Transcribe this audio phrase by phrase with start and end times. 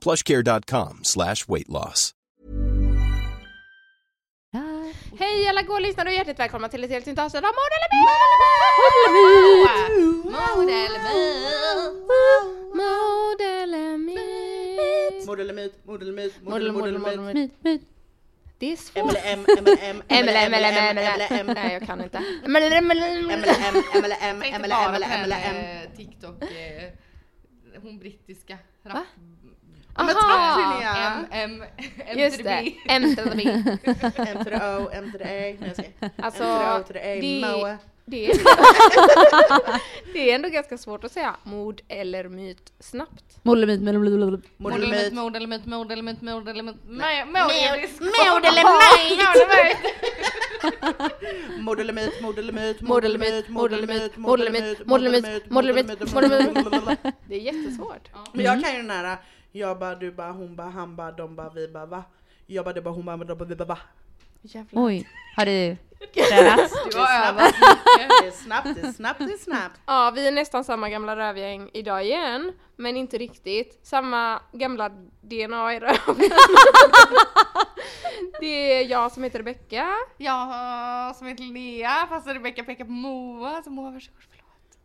[0.00, 2.14] plushcare.com slash weight loss.
[5.18, 7.88] Hej alla goa lyssnare och hjärtligt välkomna till ett helt nytt avsnitt av Mord eller
[17.10, 17.34] eller myt?
[17.34, 17.82] Myt, myt.
[18.58, 19.14] Det är svårt.
[19.24, 21.48] M eller M, M eller M, M eller M eller M M eller eller M.
[21.48, 21.54] M.
[21.54, 22.18] Nej jag kan inte.
[22.44, 22.56] M
[24.86, 25.82] bara eller på M eller den, M.
[25.82, 26.92] eh, TikTok, eh,
[27.82, 28.96] hon brittiska rap...
[29.96, 30.74] Men tack Aha!
[30.74, 31.26] Linnea!
[31.32, 31.62] M, M,
[32.06, 32.76] M Just to det, the B.
[32.86, 33.42] M to the B.
[34.16, 35.28] M to the O, M to the A.
[35.28, 36.10] Nej jag skojar.
[36.16, 37.78] Alltså, M to the O to the A, det- Moa.
[38.04, 38.38] Det är,
[40.12, 43.24] det är ändå ganska svårt att säga mord eller myt snabbt.
[43.42, 45.12] Mord eller myt, mord eller myt, Mord mord eller eller myt, myt?
[45.14, 48.38] mord eller myt, mord eller myt, mord eller myt, mord Mord eller
[51.60, 54.86] Mord eller myt, mord eller myt, Mord eller myt, mord eller myt, mord eller myt,
[54.86, 57.14] mord eller myt, mord eller myt, mord eller myt.
[57.28, 58.08] Det är jättesvårt.
[58.32, 59.16] Men jag kan ju den här,
[59.52, 62.04] jag bara, du bara, hon bara, han bara, de bara, vi bara, va?
[62.46, 63.78] Jag bara, du bara, hon bara, de bara, vi bara, va?
[64.42, 64.84] Jävlar.
[64.84, 65.76] Oj, har du
[66.14, 66.70] tränat?
[68.20, 69.80] Det är snabbt, det är snabbt, det är snabbt.
[69.86, 73.80] Ja, vi är nästan samma gamla rövgäng idag igen, men inte riktigt.
[73.82, 74.88] Samma gamla
[75.20, 76.16] DNA i röven.
[78.40, 79.88] Det är jag som heter Rebecka.
[80.16, 84.29] Jag som heter Linnea, fast Rebecka pekar på Moa, så Moa förlåt.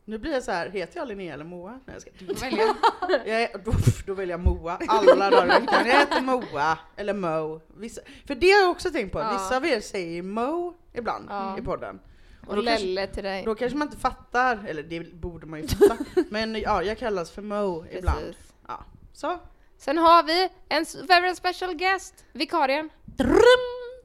[0.07, 1.71] Nu blir jag så här, heter jag Linnea eller Moa?
[1.71, 2.11] Nej jag ska.
[2.19, 2.75] Då väljer jag.
[3.27, 3.71] Jag är, då,
[4.05, 5.87] då väljer jag Moa alla dagar i veckan.
[5.87, 7.61] Jag heter Moa, eller Mo.
[7.77, 9.31] Vissa, för det har jag också tänkt på, Ja.
[9.33, 11.57] vissa av er säger Mo ibland Ja.
[11.57, 11.99] i podden.
[12.47, 13.43] Och då kanske, Lelle till dig.
[13.45, 15.97] då kanske man inte fattar, eller det borde man ju fatta.
[16.29, 18.35] Men ja, jag kallas för Mo ibland.
[18.67, 18.83] Ja.
[19.13, 19.39] Så,
[19.77, 22.89] Sen har vi en very special guest, vikarien.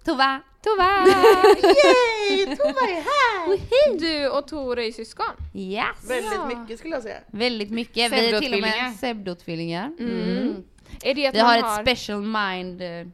[0.04, 0.40] Tova!
[0.62, 1.04] Tova!
[1.06, 2.46] yay!
[2.56, 3.98] Tova är här!
[3.98, 5.26] Du och Tor är ju syskon.
[5.54, 5.86] Yes!
[6.10, 7.18] Väldigt mycket skulle jag säga.
[7.26, 8.12] Väldigt mycket.
[8.12, 9.92] Vi är till och med pseudotvillingar.
[9.98, 10.64] Mm.
[11.02, 12.82] Är det att Vi man har ett special mind.
[12.82, 13.06] eh,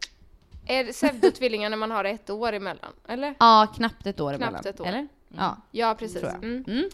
[0.66, 2.92] är pseudotvillingar när man har ett år emellan?
[3.08, 3.34] Eller?
[3.38, 4.66] Ja, knappt ett år Knappt emellan.
[4.74, 4.86] ett år.
[4.86, 5.08] Eller?
[5.36, 5.56] Ja.
[5.70, 6.20] Ja, precis.
[6.20, 6.44] Tror jag.
[6.44, 6.64] Mm.
[6.68, 6.90] Mm.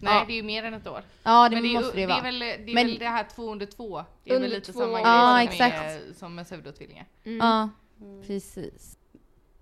[0.00, 0.24] Nej Ja.
[0.26, 1.02] det är ju mer än ett år.
[1.22, 2.18] Ja, det Men det, är, måste ju- det det vara.
[2.18, 4.04] är väl det, är Men- väl det här två under två.
[4.24, 4.80] Det är Under väl lite två.
[4.80, 5.84] samma Ja, grej som, exakt.
[5.84, 7.06] är, som med pseudotvillingar.
[7.24, 7.38] Mm.
[7.38, 7.68] Ja,
[8.26, 8.97] precis.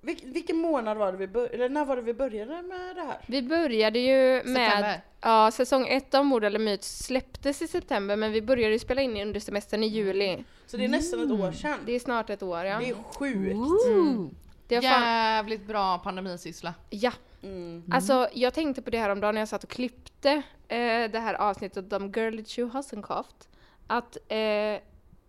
[0.00, 3.02] Vil, vilken månad var det vi började, eller när var det vi började med det
[3.02, 3.18] här?
[3.26, 5.00] Vi började ju med, September.
[5.20, 9.02] ja säsong ett av Mord eller Myt släpptes i september men vi började ju spela
[9.02, 10.44] in under semestern i juli.
[10.66, 11.78] Så det är nästan ett år sedan.
[11.86, 12.78] Det är snart ett år ja.
[12.78, 13.54] Det är sjukt.
[13.54, 14.26] Ooh.
[14.68, 16.74] Det fan, Jävligt bra pandemisyssla.
[16.90, 17.12] ja.
[17.42, 17.84] Mm.
[17.92, 20.30] Alltså jag tänkte på det här om dagen när jag satt och klippte
[20.68, 23.48] eh, det här avsnittet om Girly Chew Hassenkraft.
[23.86, 24.80] Att eh,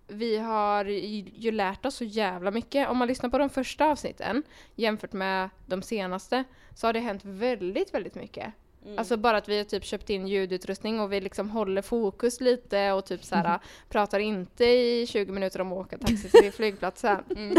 [0.08, 2.90] vi har ju ju lärt oss så jävla mycket.
[2.90, 4.44] Om man lyssnar på de första avsnitten
[4.76, 6.44] jämfört med de senaste
[6.76, 8.54] så har det hänt väldigt, väldigt mycket.
[8.98, 12.92] Alltså bara att vi har typ köpt in ljudutrustning och vi liksom håller fokus lite
[12.92, 13.60] och typ såhär
[13.90, 17.24] pratar inte i 20 minuter om att åka taxi till flygplatsen.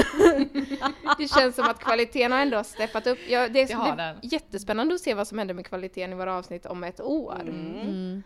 [1.18, 3.18] det känns som att kvaliteten har ändå steppat upp.
[3.28, 4.16] Ja, det är Det har det är den.
[4.22, 7.40] jättespännande att se vad som händer med kvaliteten i våra avsnitt om ett år.
[7.40, 8.22] Mm.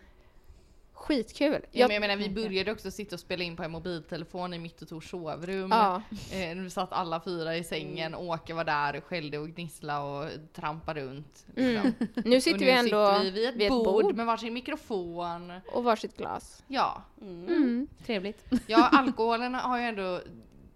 [1.03, 1.51] Skitkul.
[1.53, 4.53] Ja, Jag- men jag menar vi började också sitta och spela in på en mobiltelefon
[4.53, 5.69] i mitt och Tors sovrum.
[5.71, 6.01] ja.
[6.31, 10.29] Eh, vi satt alla fyra i sängen, Åke var där och skällde och gnissla och
[10.53, 11.45] trampade runt.
[11.55, 11.93] liksom.
[12.25, 15.53] Nu sitter och vi nu ändå sitter vi vid ett, bord, med varsin mikrofon.
[15.71, 16.63] och varsitt glas.
[16.67, 17.03] Ja.
[17.21, 17.87] Mm.
[18.05, 18.45] Trevligt.
[18.67, 20.21] ja, alkoholen har ju ändå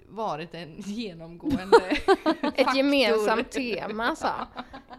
[0.10, 1.98] varit en genomgående
[2.56, 4.28] Ett gemensamt tema så.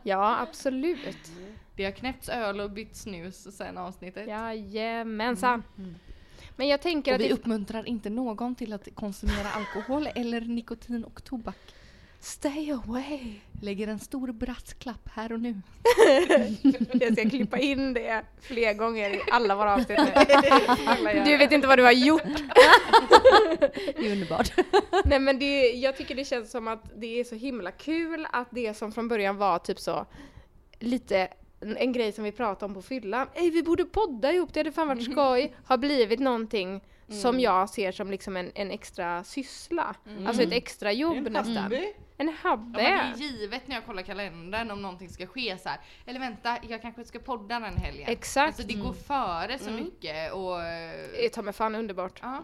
[0.03, 1.31] Ja, absolut.
[1.79, 4.29] Det har knäppts öl och bytt snus sen avsnittet.
[4.29, 5.63] Jajamensan.
[6.57, 10.41] Men jag tänker Och att vi det, uppmuntrar inte någon till att konsumera alkohol eller
[10.41, 11.57] nikotin och tobak.
[12.21, 13.35] Stay away.
[13.63, 15.51] Lägger en stor brasklapp här och nu.
[16.93, 20.01] Jag ska klippa in det fler gånger i alla våra avsnitt.
[21.25, 22.23] Du vet inte vad du har gjort.
[23.97, 24.53] Det är underbart.
[25.05, 28.49] Nej men det, jag tycker det känns som att det är så himla kul att
[28.51, 30.07] det som från början var typ så
[30.81, 31.29] lite
[31.61, 34.61] en, en grej som vi pratade om på fyllan, Ey, vi borde podda ihop, det
[34.61, 39.25] hade fan varit skoj, har blivit någonting som jag ser som liksom en, en extra
[39.25, 39.95] syssla.
[40.27, 41.57] Alltså ett extra jobb nästan.
[41.57, 41.93] hobby.
[42.21, 42.65] En Ja, hobby.
[42.73, 45.79] men det är givet när jag kollar kalendern om någonting ska ske så här.
[46.07, 48.09] Eller vänta, jag kanske ska podda den helgen.
[48.09, 48.47] Exakt.
[48.47, 50.59] Alltså det går före så mycket och...
[51.13, 52.19] Det är ta mig fan underbart.
[52.23, 52.43] Ja.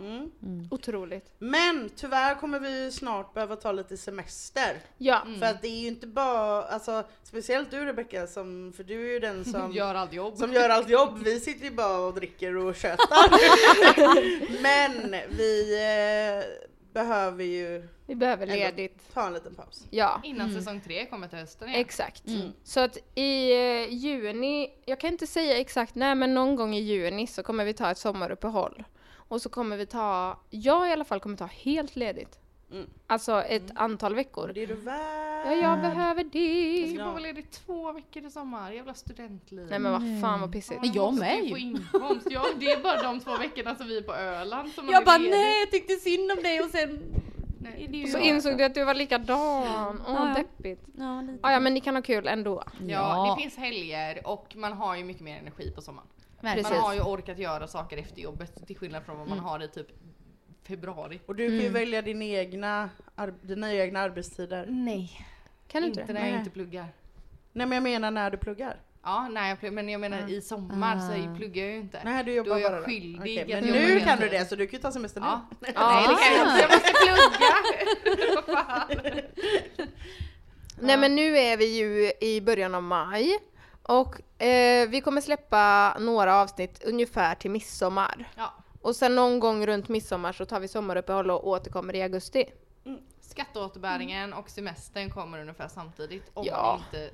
[0.71, 1.35] Otroligt.
[1.39, 4.77] Men tyvärr kommer vi snart behöva ta lite semester.
[4.99, 5.23] Ja.
[5.39, 9.13] För att det är ju inte bara, alltså speciellt du Rebecka, som, för du är
[9.13, 10.37] ju den som Gör allt jobb.
[10.37, 11.19] som gör allt jobb.
[11.25, 14.63] Vi sitter ju bara och dricker och tjötar.
[14.63, 16.45] Men vi eh,
[16.93, 19.15] behöver ju Vi behöver ledigt.
[19.15, 19.87] ta en liten paus.
[19.91, 20.21] Ja.
[20.25, 21.81] Innan säsong tre kommer till hösten igen.
[21.81, 22.23] Exakt.
[22.65, 26.81] Så att i eh, juni, jag kan inte säga exakt när, men någon gång i
[26.81, 28.85] juni så kommer vi ta ett sommaruppehåll.
[29.29, 32.39] Och så kommer vi ta, jag i alla fall kommer ta helt ledigt.
[32.73, 32.87] Mm.
[33.07, 34.51] Alltså ett antal veckor.
[34.55, 35.47] Det är du värd.
[35.47, 36.95] Ja, jag behöver Jag det.
[36.95, 39.67] ska vara ledig två veckor i sommar, jävla studentliv.
[39.71, 40.81] Nej men vad fan vad pissigt.
[40.81, 42.27] Men jag med ju få inkomst.
[42.31, 45.19] Ja, det är bara de två veckorna som vi är på Öland som Jag bara
[45.19, 45.31] ledig.
[45.31, 47.03] nej, jag tyckte synd om dig och sen...
[47.65, 47.89] Nej.
[47.89, 50.01] det Så insåg du att du var likadan.
[50.09, 50.35] Åh, Ja, ja.
[50.43, 50.83] deppigt.
[50.99, 51.39] Ja, lite.
[51.43, 52.63] Ja, ja, men ni kan ha kul ändå.
[52.81, 53.35] Ja, Ja.
[53.37, 56.09] det finns helger och man har ju mycket mer energi på sommaren.
[56.41, 56.71] Verkligen.
[56.73, 59.69] Man har ju orkat göra saker efter jobbet till skillnad från vad man har i
[59.69, 59.87] typ
[60.63, 61.21] februari.
[61.27, 62.91] Och du kan ju välja din egna,
[63.43, 64.67] dina egna arbetstider.
[64.69, 65.27] Nej,
[65.69, 66.27] Kan du inte inte när det?
[66.27, 66.39] jag Nej.
[66.41, 66.87] inte pluggar.
[67.53, 68.77] Nej men jag menar när du pluggar.
[69.05, 72.01] Ja, nej, men jag menar i sommar så pluggar jag ju inte.
[72.05, 74.57] Nej du jobbar Då är jag bara skyldig att Men nu kan du det så
[74.57, 75.27] du kan ju ta semester nu.
[75.27, 75.41] Ja.
[75.61, 78.43] Nej det kan jag inte, jag måste plugga!
[78.47, 79.21] Vad fan.
[80.81, 83.39] Nej men nu är vi ju i början av maj
[83.83, 88.29] och eh, vi kommer släppa några avsnitt ungefär till midsommar.
[88.37, 88.55] Ja.
[88.83, 92.45] Och sen någon gång runt midsommar så tar vi sommaruppehåll och återkommer i augusti.
[93.21, 96.81] Skatteåterbäringen och semestern kommer ungefär samtidigt om Ja.
[96.87, 97.11] inte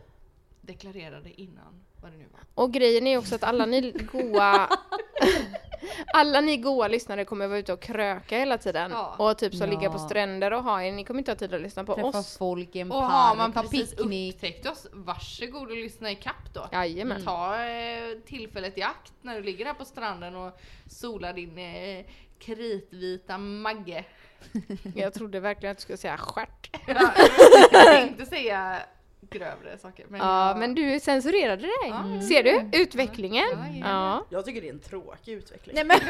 [0.72, 2.40] deklarerade innan vad det nu var.
[2.64, 4.69] Och grejen är också att alla ni goa
[6.14, 8.90] alla ni goa lyssnare kommer vara ute och kröka hela tiden.
[8.90, 9.14] Ja.
[9.19, 9.70] Och typ så Ja.
[9.70, 10.93] ligga på stränder och ha er.
[10.93, 12.38] Ni kommer inte ha tid att lyssna på Träffa oss.
[12.38, 14.34] folk i en Och park, har man precis picknick.
[14.34, 16.69] upptäckt oss, varsågod och lyssna i kapp då.
[16.72, 17.25] Jajamän.
[17.25, 22.05] Ta eh, tillfället i akt när du ligger där på stranden och solar din eh,
[22.38, 24.05] kritvita magge.
[24.94, 26.76] Jag trodde verkligen att du skulle säga stjärt.
[27.72, 28.82] Jag tänkte säga
[29.31, 30.06] grövre saker.
[30.09, 31.73] Men Ja, jag- men du censurerade dig.
[31.88, 32.21] Ja.
[32.29, 32.79] Ser du?
[32.79, 33.44] Utvecklingen.
[33.53, 33.87] Ja, ja.
[33.88, 34.27] Ja.
[34.31, 35.75] Jag tycker det är en tråkig utveckling.
[35.75, 35.97] Nej men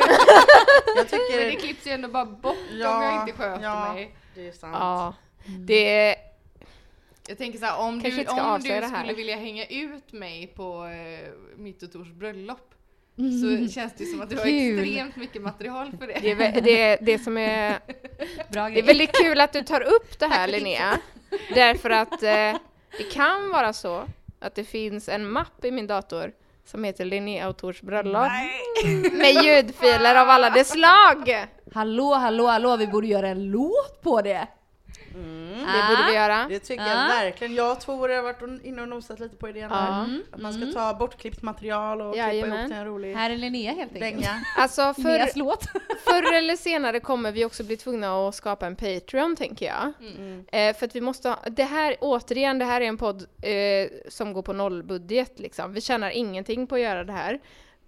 [0.87, 1.45] Jag Men tycker...
[1.51, 3.93] det klipps ju ändå bara bort om Ja, jag inte sköter ja.
[3.93, 4.15] mig.
[4.35, 4.77] Det är sant.
[4.79, 5.15] Ja,
[5.59, 6.17] det
[7.29, 10.85] Jag tänker så här, om Kanske du, om du skulle vilja hänga ut mig på
[10.85, 12.67] eh, mitt och Tors bröllop
[13.19, 13.69] Mm.
[13.69, 14.79] så känns det som att du har Kul.
[14.81, 16.19] extremt mycket material för det.
[16.23, 17.79] det, är, det, det som är...
[18.53, 20.99] Bra Det är väldigt kul att du tar upp det här Linnea.
[21.55, 22.57] Därför att eh,
[22.99, 24.07] det kan vara så
[24.39, 26.33] att det finns en mapp i min dator
[26.65, 28.29] som heter Linnea och Tors bröllop.
[29.13, 31.47] Med ljudfiler av alla dess slag!
[31.75, 34.47] Hallå, hallå, hallå, vi borde göra en låt på det!
[35.15, 36.47] Det borde vi göra.
[36.49, 36.91] Det tycker Ja.
[36.91, 37.55] jag verkligen.
[37.55, 40.21] Jag och Tor har varit inne och nosat lite på idén där.
[40.33, 42.59] Att man ska ta bortklippt material och klippa Jajamän.
[42.59, 44.29] ihop till en rolig Här är Linnea helt enkelt.
[44.59, 45.65] Alltså för, Linneas låt.
[46.05, 49.93] förr eller senare kommer vi också bli tvungna att skapa en Patreon tänker jag.
[50.53, 53.89] Eh, för att vi måste ha, det här, återigen, det här är en podd eh,
[54.09, 55.73] som går på nollbudget liksom.
[55.73, 57.41] Vi tjänar ingenting på att göra det här.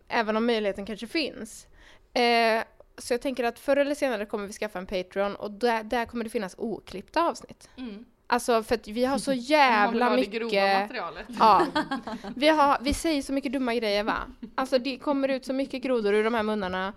[0.08, 1.66] Även om möjligheten kanske finns.
[2.14, 2.62] Eh,
[2.98, 6.04] så jag tänker att förr eller senare kommer vi skaffa en Patreon och där, där
[6.04, 7.68] kommer det finnas oklippta avsnitt.
[7.76, 8.04] Mm.
[8.26, 10.80] Alltså för att vi har så jävla ha det grova mycket...
[10.80, 11.26] materialet.
[11.38, 11.66] Ja.
[12.36, 14.18] Vi, har, vi säger så mycket dumma grejer va?
[14.54, 16.92] Alltså det kommer ut så mycket grodor ur de här munnarna.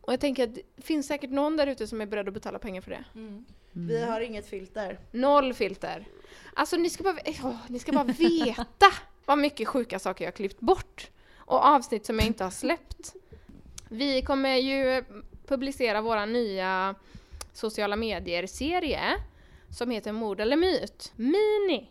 [0.00, 2.58] Och jag tänker att det finns säkert någon där ute som är beredd att betala
[2.58, 3.04] pengar för det.
[3.14, 3.44] Mm.
[3.72, 4.98] Vi har inget filter.
[5.10, 6.06] Noll filter.
[6.54, 8.86] Alltså ni ska bara, åh, ni ska bara veta
[9.24, 11.10] vad mycket sjuka saker jag har klippt bort.
[11.36, 13.14] Och avsnitt som jag inte har släppt.
[13.88, 15.04] Vi kommer ju
[15.46, 16.94] publicera våra nya
[17.52, 19.00] sociala medier-serie
[19.70, 21.12] som heter Mord eller myt.
[21.16, 21.90] Mini.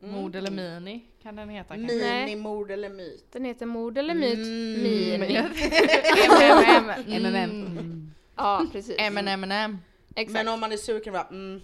[0.00, 2.24] Mord eller mini kan den heta kanske.
[2.24, 3.26] Minimord eller myt.
[3.32, 4.82] Den heter Mord eller myt Mm.
[4.82, 5.38] Mini.
[5.38, 6.90] MMM.
[7.06, 7.50] MMM.
[7.50, 7.78] Mm.
[7.78, 8.10] Mm.
[8.36, 8.94] Ja, precis.
[8.98, 9.78] M&M.
[10.14, 10.32] Exakt.
[10.32, 11.60] Men om man är sur kan man bara mm.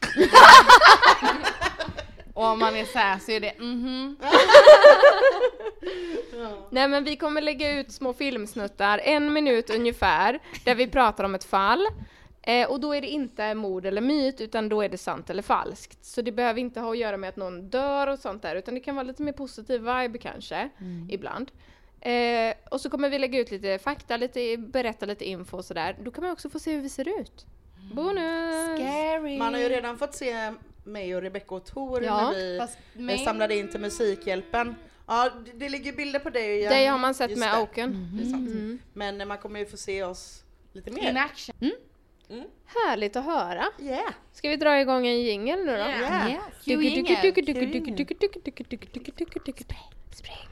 [2.38, 4.16] Och om man är sär så är det mhm.
[6.70, 11.34] Nej men vi kommer lägga ut små filmsnuttar, en minut ungefär, där vi pratar om
[11.34, 11.86] ett fall.
[12.42, 15.42] Eh, och då är det inte mord eller myt, utan då är det sant eller
[15.42, 16.04] falskt.
[16.04, 18.74] Så det behöver inte ha att göra med att någon dör och sånt där, utan
[18.74, 20.68] det kan vara lite mer positiv vibe kanske,
[21.08, 21.50] ibland.
[22.00, 25.96] Eh, och så kommer vi lägga ut lite fakta, lite, berätta lite info och sådär.
[26.00, 27.46] Då kan man också få se hur vi ser ut.
[27.92, 28.78] Bonus!
[28.78, 29.38] Scary.
[29.38, 30.52] Man har ju redan fått se
[30.88, 34.74] mig och Rebecca och Tor Ja, när vi mig- samlade in till Musikhjälpen.
[35.06, 36.60] Ja, det, det ligger bilder på dig.
[36.60, 36.70] ja.
[36.70, 37.60] Det har man sett Just med.
[37.60, 38.18] Oaken.
[38.30, 38.48] Sant.
[38.50, 38.78] Mm.
[38.92, 40.42] Men man kommer ju få se oss
[40.72, 41.16] lite In mer.
[41.16, 41.54] action.
[42.66, 43.64] Härligt att höra.
[43.80, 44.12] Yeah!
[44.32, 45.78] Ska vi dra igång en jingel nu då?
[45.78, 46.30] Yeah.
[46.64, 48.06] Jingel.
[50.12, 50.48] Spring.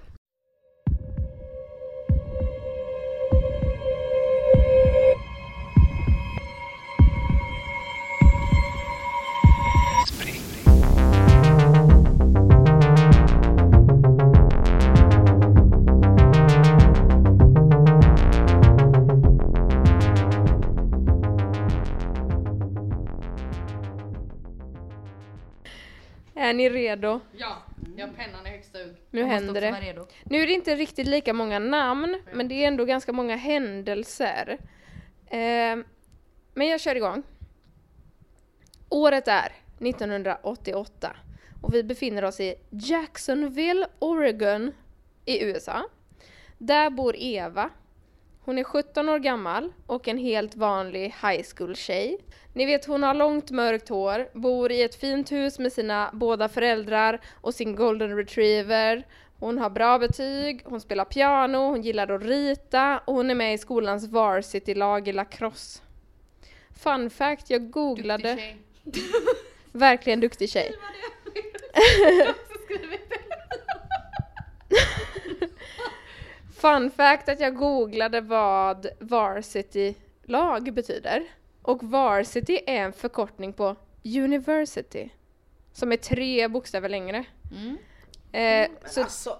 [26.46, 27.20] Är ni redo?
[27.36, 27.62] Ja,
[27.96, 28.96] jag har pennan i högsta hugg.
[29.10, 29.70] Nu Jag händer det.
[29.70, 30.06] redo.
[30.24, 34.58] Nu är det inte riktigt lika många namn, men det är ändå ganska många händelser.
[35.26, 35.76] Eh,
[36.54, 37.22] men jag kör igång.
[38.88, 41.16] Året är 1988
[41.62, 44.72] och vi befinner oss i Jacksonville, Oregon
[45.24, 45.82] i USA.
[46.58, 47.70] Där bor Eva.
[48.46, 52.18] Hon är 17 år gammal och en helt vanlig high school-tjej.
[52.52, 56.48] Ni vet hon har långt mörkt hår, bor i ett fint hus med sina båda
[56.48, 59.06] föräldrar och sin golden retriever.
[59.38, 63.54] Hon har bra betyg, hon spelar piano, hon gillar att rita och hon är med
[63.54, 65.82] i skolans varsity-lag i lacrosse.
[66.82, 68.34] Fun fact, jag googlade...
[68.84, 69.22] Duktig tjej.
[69.72, 70.72] Verkligen duktig tjej.
[76.60, 81.22] Fun fact att jag googlade vad varsity-lag betyder.
[81.62, 85.08] Och varsity är en förkortning på university.
[85.72, 87.24] Som är tre bokstäver längre.
[87.52, 87.76] Mm.
[88.32, 89.38] Eh, så, Alltså,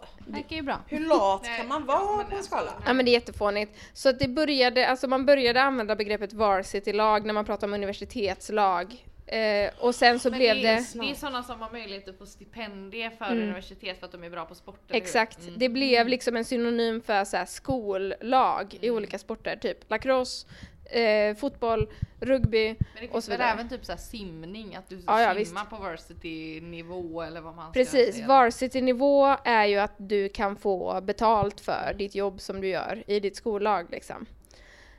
[0.57, 0.81] ju bra.
[0.89, 2.73] hur lat kan man vara men på en alltså, skala?
[2.87, 3.79] ja men det är jättefånigt.
[3.93, 9.06] Så att det började, alltså man började använda begreppet varsity-lag när man pratar om universitetslag.
[9.27, 10.69] Eh, och sen så Men blev det, det...
[10.69, 14.25] är, det är sådana som har möjlighet att få stipendier för universitet för att de
[14.25, 14.81] är bra på sport.
[14.89, 15.03] eller hur?
[15.03, 15.55] Exakt, Mm.
[15.59, 20.47] det blev liksom en synonym för så här skollag i olika sporter, typ lacrosse,
[20.85, 21.89] eh, fotboll,
[22.21, 23.53] rugby Men det och finns så väl vidare.
[23.53, 27.55] även typ så här simning, att du Ja, ja, simmar på varsity nivå eller vad
[27.57, 28.27] man ska Precis, säga.
[28.27, 33.21] varsity-nivå är ju att du kan få betalt för ditt jobb som du gör i
[33.21, 34.27] ditt skollag liksom.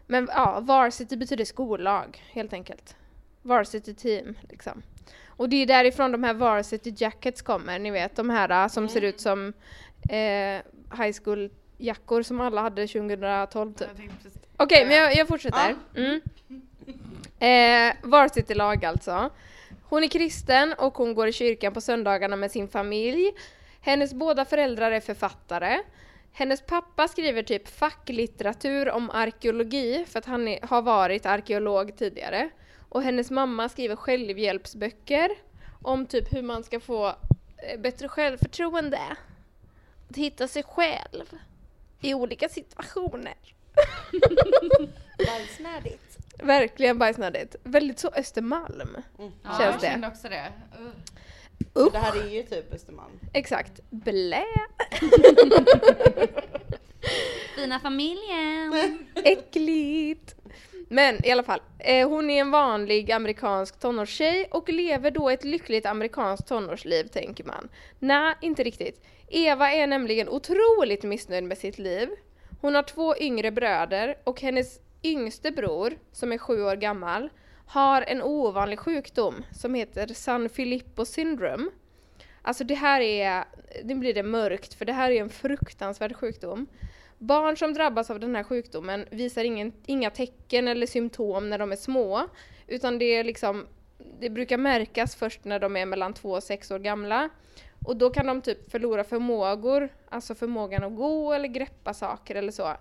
[0.07, 2.95] Men ja, varsity betyder skollag helt enkelt.
[3.47, 4.83] Varsity team liksom.
[5.27, 8.89] Och det är därifrån de här varsity jackets kommer, ni vet de här äh, som
[8.89, 9.53] ser ut som
[10.09, 10.61] eh,
[10.97, 13.87] high school jackor som alla hade 2012 typ.
[14.57, 15.75] Okej, men jag, jag fortsätter.
[15.95, 16.21] Mm.
[17.39, 19.29] Eh, Varsity-lag alltså.
[19.83, 23.31] Hon är kristen och hon går i kyrkan på söndagarna med sin familj.
[23.81, 25.79] Hennes båda föräldrar är författare.
[26.31, 32.49] Hennes pappa skriver typ facklitteratur om arkeologi för att han är, har varit arkeolog tidigare.
[32.89, 35.29] Och hennes mamma skriver självhjälpsböcker
[35.81, 38.99] om typ hur man ska få eh, bättre självförtroende.
[40.09, 41.25] Att hitta sig själv
[42.01, 43.35] i olika situationer.
[45.17, 46.17] Bajsnödigt.
[46.43, 47.55] Verkligen bajsnödigt.
[47.63, 48.97] Väldigt så Östermalm.
[49.17, 49.79] Ja, Känns jag det.
[49.87, 50.51] kände också det.
[50.79, 50.87] Uh.
[51.83, 53.19] Usch, Det här är ju typ Östermalm.
[53.33, 53.81] exakt.
[53.89, 54.43] Blä.
[57.55, 58.73] Fina familjen.
[59.15, 60.35] Äckligt.
[60.89, 65.43] Men i alla fall, eh, hon är en vanlig amerikansk tonårstjej och lever då ett
[65.43, 67.69] lyckligt amerikanskt tonårsliv tänker man.
[67.99, 69.05] Nej, inte riktigt.
[69.27, 72.09] Eva är nämligen otroligt missnöjd med sitt liv.
[72.61, 77.29] Hon har två yngre bröder och hennes yngste bror, som är sju år gammal,
[77.67, 81.69] har en ovanlig sjukdom som heter San Filippo syndrome.
[82.41, 83.43] Alltså det här är,
[83.83, 86.67] nu blir det mörkt för det här är en fruktansvärd sjukdom.
[87.17, 91.71] Barn som drabbas av den här sjukdomen visar ingen, inga tecken eller symptom när de
[91.71, 92.27] är små,
[92.67, 93.67] utan det är liksom,
[94.19, 97.29] det brukar märkas först när de är mellan två och sex år gamla.
[97.85, 102.51] Och då kan de typ förlora förmågor, alltså förmågan att gå eller greppa saker eller
[102.51, 102.73] så.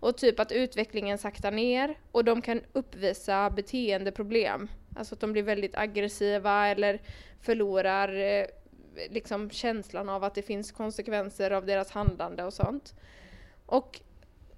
[0.00, 4.68] Och typ att utvecklingen saktar ner och de kan uppvisa beteendeproblem.
[4.96, 7.00] Alltså att de blir väldigt aggressiva eller
[7.40, 8.46] förlorar eh,
[9.10, 12.94] liksom känslan av att det finns konsekvenser av deras handlande och sånt.
[13.66, 14.00] Och,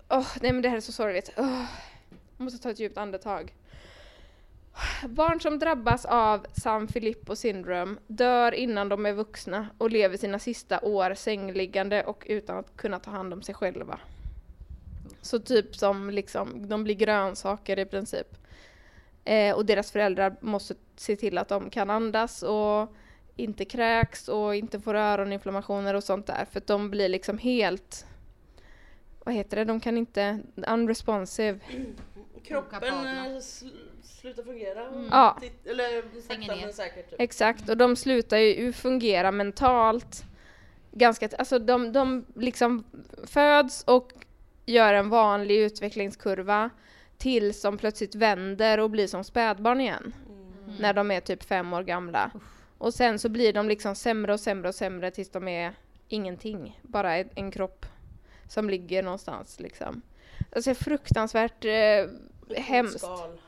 [0.08, 1.32] Oh, nej men det här är så sorgligt.
[1.36, 1.64] Oh,
[2.36, 3.54] jag måste ta ett djupt andetag.
[5.08, 10.38] Barn som drabbas av San Filippo syndrom dör innan de är vuxna och lever sina
[10.38, 14.00] sista år sängliggande och utan att kunna ta hand om sig själva.
[15.22, 18.36] Så typ som liksom, de blir grönsaker i princip.
[19.24, 22.94] Eh, och deras föräldrar måste se till att de kan andas och
[23.36, 26.46] inte kräks och inte får öroninflammationer och sånt där.
[26.50, 28.06] För att de blir liksom helt...
[29.26, 29.64] Vad heter det?
[29.64, 30.38] De kan inte...
[30.68, 31.58] Unresponsive.
[32.44, 33.70] Kroppen eh, sl-
[34.02, 35.08] slutar fungera.
[35.10, 35.38] Ja.
[35.40, 36.64] Titt- Eller sakta ner.
[36.64, 37.10] men säkert.
[37.10, 37.20] Typ.
[37.20, 40.24] Exakt, och de slutar ju fungera mentalt.
[40.92, 42.84] Ganska, alltså de, de liksom
[43.24, 44.12] föds och
[44.66, 46.70] gör en vanlig utvecklingskurva
[47.18, 50.14] tills de plötsligt vänder och blir som spädbarn igen.
[50.28, 50.74] Mm.
[50.80, 52.30] När de är typ fem år gamla.
[52.78, 55.72] Och sen så blir de liksom sämre och sämre och sämre tills de är
[56.08, 56.80] ingenting.
[56.82, 57.86] Bara en, en kropp
[58.48, 60.02] som ligger någonstans liksom.
[60.56, 62.98] Alltså fruktansvärt eh, hemskt.
[62.98, 63.38] Skal.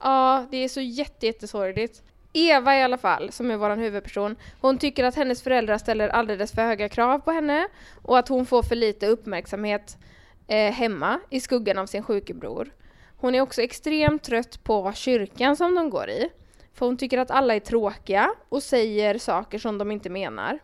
[0.00, 2.02] Ja, det är så jätte, jättesorgligt.
[2.32, 6.52] Eva i alla fall, som är vår huvudperson, hon tycker att hennes föräldrar ställer alldeles
[6.52, 7.68] för höga krav på henne
[8.02, 9.96] och att hon får för lite uppmärksamhet
[10.46, 12.70] eh, hemma i skuggan av sin sjuke bror.
[13.16, 16.30] Hon är också extremt trött på kyrkan som de går i.
[16.74, 20.58] För hon tycker att alla är tråkiga och säger saker som de inte menar.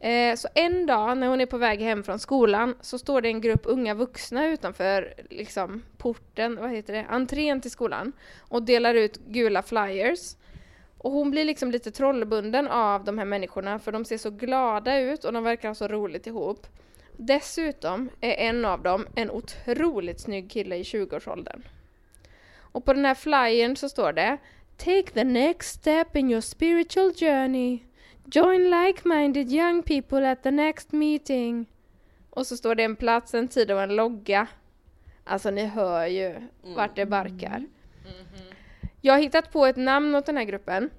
[0.00, 3.28] Eh, så en dag när hon är på väg hem från skolan så står det
[3.28, 8.94] en grupp unga vuxna utanför liksom, porten, vad heter det, entrén till skolan och delar
[8.94, 10.36] ut gula flyers.
[10.98, 14.98] Och hon blir liksom lite trollbunden av de här människorna för de ser så glada
[14.98, 16.66] ut och de verkar ha så roligt ihop.
[17.16, 21.62] Dessutom är en av dem en otroligt snygg kille i 20-årsåldern.
[22.56, 24.38] Och på den här flyern så står det
[24.76, 27.87] Take the next step in your spiritual journey.
[28.30, 31.66] Join like-minded young people at the next meeting.
[32.30, 34.46] Och så står det en plats, en tid och en logga.
[35.24, 37.66] Alltså ni hör ju vart det barkar.
[39.00, 40.90] Jag har hittat på ett namn åt den här gruppen.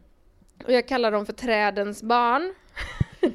[0.66, 2.54] Och jag kallar dem för Trädens barn.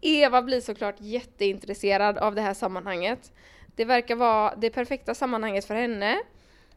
[0.00, 3.32] Eva blir såklart jätteintresserad av det här sammanhanget.
[3.74, 6.22] Det verkar vara det perfekta sammanhanget för henne.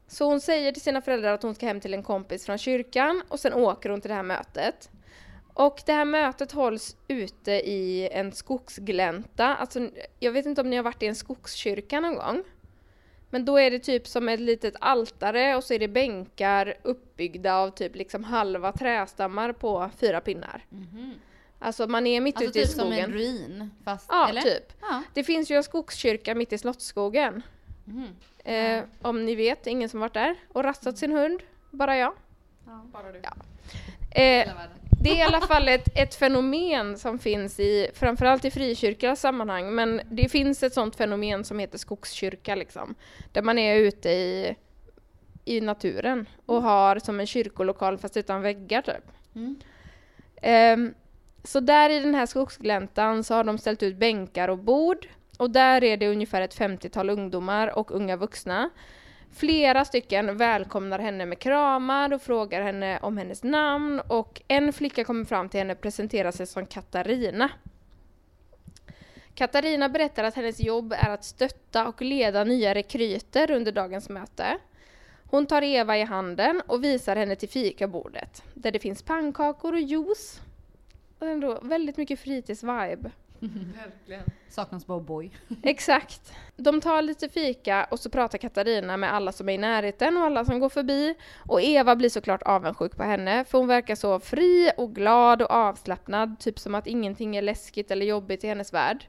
[0.08, 3.24] Så hon säger till sina föräldrar att hon ska hem till en kompis från kyrkan
[3.28, 4.90] och sen åker hon till det här mötet.
[5.60, 9.56] Och det här mötet hålls ute i en skogsglänta.
[9.56, 9.90] Alltså,
[10.20, 12.44] jag vet inte om ni har varit i en skogskyrka någon gång?
[13.30, 17.56] Men då är det typ som ett litet altare och så är det bänkar uppbyggda
[17.56, 20.66] av typ liksom halva trästammar på fyra pinnar.
[21.60, 23.04] Alltså man är mitt Alltså ute i typ som skogen.
[23.04, 24.42] en ruin fast, Ja, eller?
[24.42, 24.74] typ.
[24.82, 25.04] Ja.
[25.14, 27.42] Det finns ju en skogskyrka mitt i Slottsskogen.
[27.86, 28.08] Mhm.
[28.44, 31.40] Eh, om ni vet, ingen som varit där och rastat sin hund.
[31.72, 32.14] Bara jag.
[32.84, 33.22] Bara du.
[33.24, 33.34] Ja.
[34.22, 34.50] Eh.
[35.02, 39.76] Det är i alla fall ett, ett fenomen som finns i, framförallt i frikyrkliga sammanhang,
[39.76, 42.96] men det finns ett sånt fenomen som heter skogskyrka liksom.
[43.32, 44.56] Där man är ute i,
[45.46, 49.12] i naturen och har som en kyrkolokal fast utan väggar typ.
[49.36, 49.56] Mm.
[50.42, 50.94] Ehm,
[51.44, 55.08] så där i den här skogsgläntan så har de ställt ut bänkar och bord
[55.38, 58.70] och där är det ungefär ett 50-tal ungdomar och unga vuxna.
[59.34, 65.04] Flera stycken välkomnar henne med kramar och frågar henne om hennes namn och en flicka
[65.04, 67.50] kommer fram till henne och presenterar sig som Katarina.
[69.36, 74.58] Katarina berättar att hennes jobb är att stötta och leda nya rekryter under dagens möte.
[75.30, 79.80] Hon tar Eva i handen och visar henne till fikabordet där det finns pannkakor och
[79.80, 80.42] juice.
[81.20, 83.12] Och ändå väldigt mycket fritidsvibe.
[84.50, 85.32] Saknas bara boy.
[85.64, 86.34] Exakt.
[86.56, 90.24] De tar lite fika och så pratar Katarina med alla som är i närheten och
[90.24, 91.16] alla som går förbi.
[91.48, 95.52] Och Eva blir såklart avundsjuk på henne för hon verkar så fri och glad och
[95.52, 99.06] avslappnad, typ som att ingenting är läskigt eller jobbigt i hennes värld.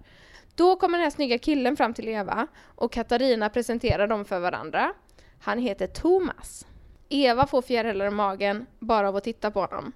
[0.54, 4.92] Då kommer den här snygga killen fram till Eva och Katarina presenterar dem för varandra.
[5.40, 6.66] Han heter Thomas.
[7.08, 9.92] Eva får fjärilar i magen bara av att titta på honom.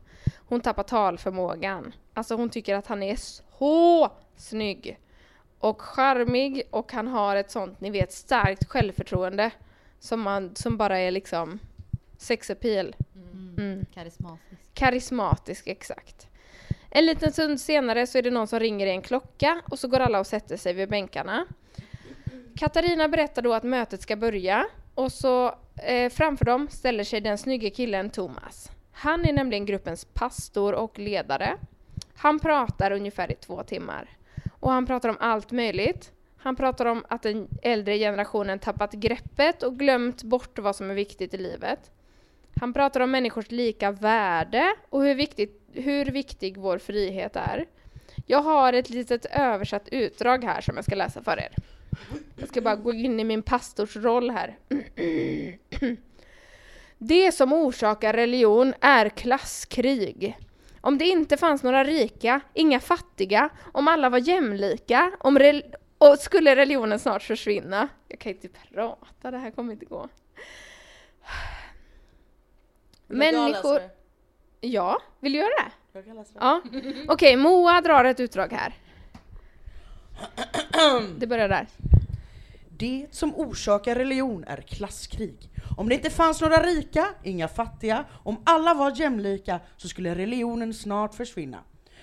[0.47, 1.95] Hon tappar talförmågan.
[2.15, 4.99] Alltså hon tycker att han är så snygg
[5.59, 9.51] och charmig och han har ett sånt, ni vet, starkt självförtroende
[9.99, 11.59] som, man, som bara är liksom
[12.19, 12.97] sex appeal.
[13.15, 13.87] Mm.
[13.95, 14.75] Karismatisk.
[14.75, 16.27] Karismatisk, exakt.
[16.91, 19.89] En liten stund senare så är det någon som ringer i en klocka och så
[19.89, 21.47] går alla och sätter sig vid bänkarna.
[22.57, 27.39] Katarina berättar då att mötet ska börja och så eh, framför dem ställer sig den
[27.39, 28.71] snygga killen Thomas.
[28.93, 31.57] Han är nämligen gruppens pastor och ledare.
[32.15, 34.09] Han pratar ungefär i två timmar.
[34.65, 36.13] Och han pratar om allt möjligt.
[36.37, 40.95] Han pratar om att den äldre generationen tappat greppet och glömt bort vad som är
[40.95, 41.91] viktigt i livet.
[42.61, 47.67] Han pratar om människors lika värde och hur, viktigt, hur viktig vår frihet är.
[48.27, 51.55] Jag har ett litet översatt utdrag här som jag ska läsa för er.
[52.37, 54.59] Jag ska bara gå in i min pastorsroll här.
[56.99, 60.37] Det som orsakar religion är klasskrig.
[60.85, 66.19] Om det inte fanns några rika, inga fattiga, om alla var jämlika, om rel- och
[66.19, 67.89] skulle religionen snart försvinna.
[68.09, 70.09] Jag kan inte prata, det här kommer inte gå.
[73.07, 73.81] Människor...
[74.61, 75.71] Ja, vill du göra det?
[75.93, 76.39] Jag kan läsa det.
[76.41, 76.63] Ja.
[77.09, 78.75] Okej, Moa drar ett utdrag här.
[81.19, 81.67] Det börjar där.
[82.77, 85.51] Det som orsakar religion är klasskrig.
[85.77, 90.75] Om det inte fanns några rika, inga fattiga, om alla var jämlika så skulle religionen
[90.75, 91.59] snart försvinna.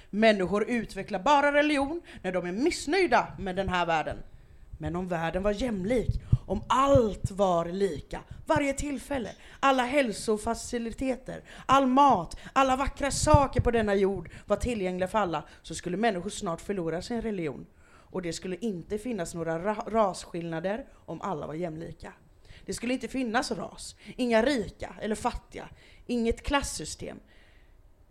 [0.10, 4.18] Människor utvecklar bara religion när de är missnöjda med den här världen.
[4.78, 9.30] Men om världen var jämlik, om allt var lika, varje tillfälle,
[9.60, 15.76] alla hälsofaciliteter, all mat, alla vackra saker på denna jord var tillgängliga för alla, så
[15.76, 17.66] skulle människor snart förlora sin religion.
[18.12, 22.14] Och det skulle inte finnas några ra- rasskillnader om alla var jämlika.
[22.66, 25.70] Det skulle inte finnas ras, inga rika eller fattiga,
[26.06, 27.20] inget klassystem.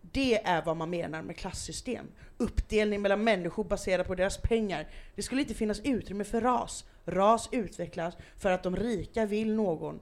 [0.00, 2.06] Det är vad man menar med klassystem.
[2.36, 4.88] Uppdelning mellan människor baserat på deras pengar.
[5.14, 6.84] Det skulle inte finnas utrymme för ras.
[7.04, 10.00] Ras utvecklas för att de rika vill någon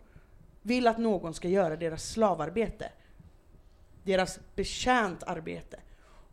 [0.63, 2.93] vill att någon ska göra deras slavarbete.
[4.03, 5.81] Deras betjänt arbete.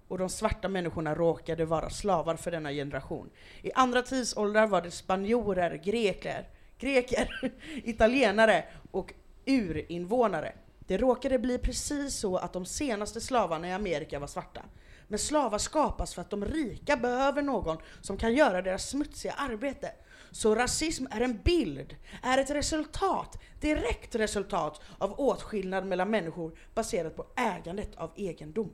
[0.07, 3.29] Och de svarta människorna råkade vara slavar för denna generation.
[3.61, 7.51] I andra tidsåldrar var det spanjorer, greker, greker,
[7.83, 9.13] italienare och
[9.45, 10.53] urinvånare.
[10.79, 14.61] Det råkade bli precis så att de senaste slavarna i Amerika var svarta.
[15.07, 19.91] Men slavar skapas för att de rika behöver någon som kan göra deras smutsiga arbete.
[20.31, 27.15] Så rasism är en bild, är ett resultat, direkt resultat av åtskillnad mellan människor baserat
[27.15, 28.71] på ägandet av egendom.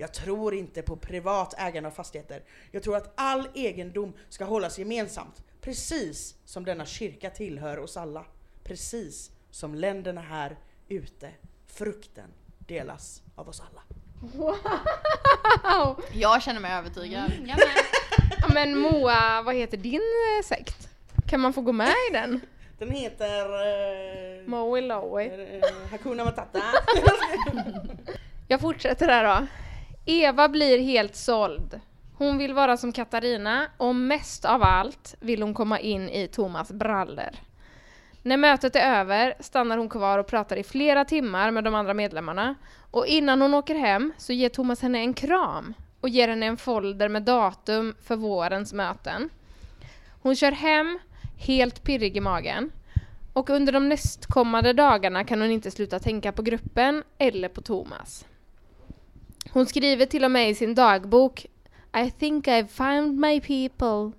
[0.00, 2.42] Jag tror inte på privat ägande av fastigheter.
[2.70, 5.42] Jag tror att all egendom ska hållas gemensamt.
[5.60, 8.24] Precis som denna kyrka tillhör oss alla.
[8.64, 10.56] Precis som länderna här
[10.88, 11.30] ute.
[11.66, 13.82] Frukten delas av oss alla.
[14.34, 16.04] Wow!
[16.12, 17.32] Jag känner mig övertygad.
[17.46, 17.56] Ja,
[18.54, 20.88] Men Moa, vad heter din eh, sekt?
[21.28, 22.40] Kan man få gå med i den?
[22.78, 23.44] Den heter...
[23.44, 25.24] Eh, Moe Loe.
[25.24, 26.62] eh, Hakuna Matata.
[28.48, 29.46] Jag fortsätter här då.
[30.10, 31.80] Eva blir helt såld.
[32.14, 36.72] Hon vill vara som Katarina och mest av allt vill hon komma in i Thomas
[36.72, 37.30] brallor.
[38.22, 41.94] När mötet är över stannar hon kvar och pratar i flera timmar med de andra
[41.94, 42.54] medlemmarna
[42.90, 46.56] och innan hon åker hem så ger Thomas henne en kram och ger henne en
[46.56, 49.30] folder med datum för vårens möten.
[50.22, 50.98] Hon kör hem
[51.38, 52.72] helt pirrig i magen
[53.32, 58.24] och under de nästkommande dagarna kan hon inte sluta tänka på gruppen eller på Thomas.
[59.52, 61.46] Hon skriver till och med i sin dagbok
[61.96, 64.18] I think I've found my people.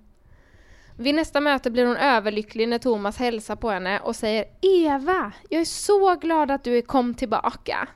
[0.96, 5.60] Vid nästa möte blir hon överlycklig när Thomas hälsar på henne och säger Eva, jag
[5.60, 7.88] är så glad att du kom tillbaka.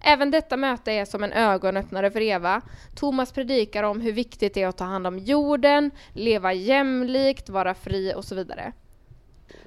[0.00, 2.62] Även detta möte är som en ögonöppnare för Eva.
[2.94, 7.74] Thomas predikar om hur viktigt det är att ta hand om jorden, leva jämlikt, vara
[7.74, 8.72] fri och så vidare.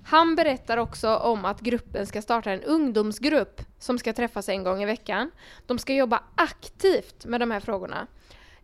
[0.04, 4.84] Han berättar också om att gruppen ska starta en ungdomsgrupp som ska träffas en gång
[4.84, 5.32] i veckan.
[5.66, 8.08] De ska jobba aktivt med de här frågorna.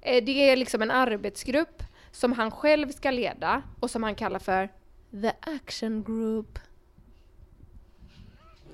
[0.02, 4.40] Eh, det är liksom en arbetsgrupp som han själv ska leda och som han kallar
[4.40, 4.70] för
[5.22, 6.60] The Action Group.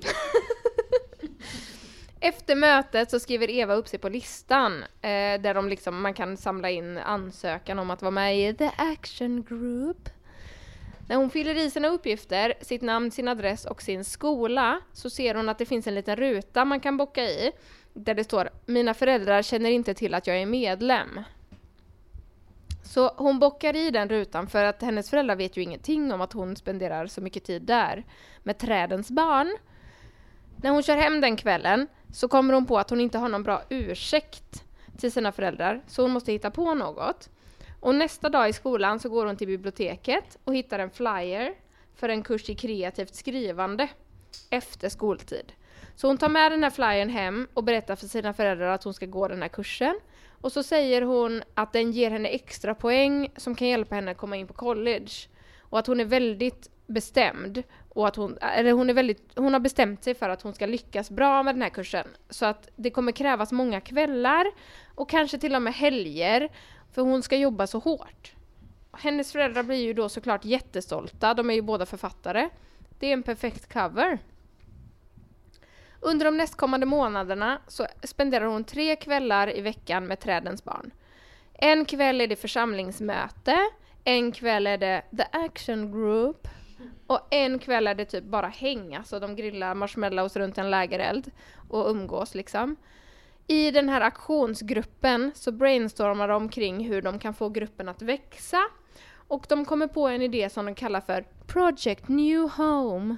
[2.19, 6.37] Efter mötet så skriver Eva upp sig på listan eh, där de liksom, man kan
[6.37, 10.09] samla in ansökan om att vara med i The Action Group.
[11.07, 15.35] När hon fyller i sina uppgifter, sitt namn, sin adress och sin skola så ser
[15.35, 17.51] hon att det finns en liten ruta man kan bocka i
[17.93, 21.19] där det står “Mina föräldrar känner inte till att jag är medlem”.
[22.83, 26.33] Så hon bockar i den rutan för att hennes föräldrar vet ju ingenting om att
[26.33, 28.03] hon spenderar så mycket tid där
[28.43, 29.57] med trädens barn.
[30.55, 33.43] När hon kör hem den kvällen så kommer hon på att hon inte har någon
[33.43, 34.63] bra ursäkt
[34.97, 37.29] till sina föräldrar, så hon måste hitta på något.
[37.83, 41.53] Och nästa dag i skolan så går hon till biblioteket och hittar en flyer
[41.95, 43.87] för en kurs i kreativt skrivande
[44.49, 45.53] efter skoltid.
[45.95, 48.93] Så hon tar med den här flyern hem och berättar för sina föräldrar att hon
[48.93, 49.99] ska gå den här kursen.
[50.41, 54.17] Och så säger hon att den ger henne extra poäng som kan hjälpa henne att
[54.17, 55.11] komma in på college.
[55.59, 59.59] Och att hon är väldigt bestämd och att hon, eller hon, är väldigt, hon har
[59.59, 62.07] bestämt sig för att hon ska lyckas bra med den här kursen.
[62.29, 64.45] Så att det kommer krävas många kvällar
[64.95, 66.49] och kanske till och med helger
[66.93, 68.33] för hon ska jobba så hårt.
[68.91, 72.49] Hennes föräldrar blir ju då såklart jättestolta, de är ju båda författare.
[72.99, 74.19] Det är en perfekt cover.
[75.99, 80.91] Under de nästkommande månaderna så spenderar hon tre kvällar i veckan med trädens barn.
[81.53, 83.57] En kväll är det församlingsmöte,
[84.03, 86.47] en kväll är det the action group
[87.07, 91.31] och en kväll är det typ bara häng, alltså de grillar marshmallows runt en lägereld
[91.69, 92.75] och umgås liksom.
[93.47, 98.61] I den här aktionsgruppen så brainstormar de kring hur de kan få gruppen att växa
[99.27, 103.15] och de kommer på en idé som de kallar för Project New Home.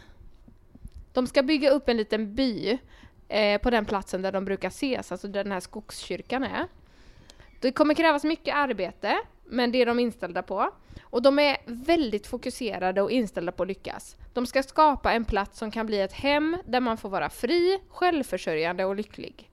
[1.14, 2.78] De ska bygga upp en liten by
[3.28, 6.68] eh, på den platsen där de brukar ses, alltså där den här skogskyrkan är.
[7.62, 10.72] Det kommer krävas mycket arbete, men det är de inställda på.
[11.04, 14.16] Och de är väldigt fokuserade och inställda på att lyckas.
[14.34, 17.80] De ska skapa en plats som kan bli ett hem där man får vara fri,
[17.90, 19.50] självförsörjande och lycklig.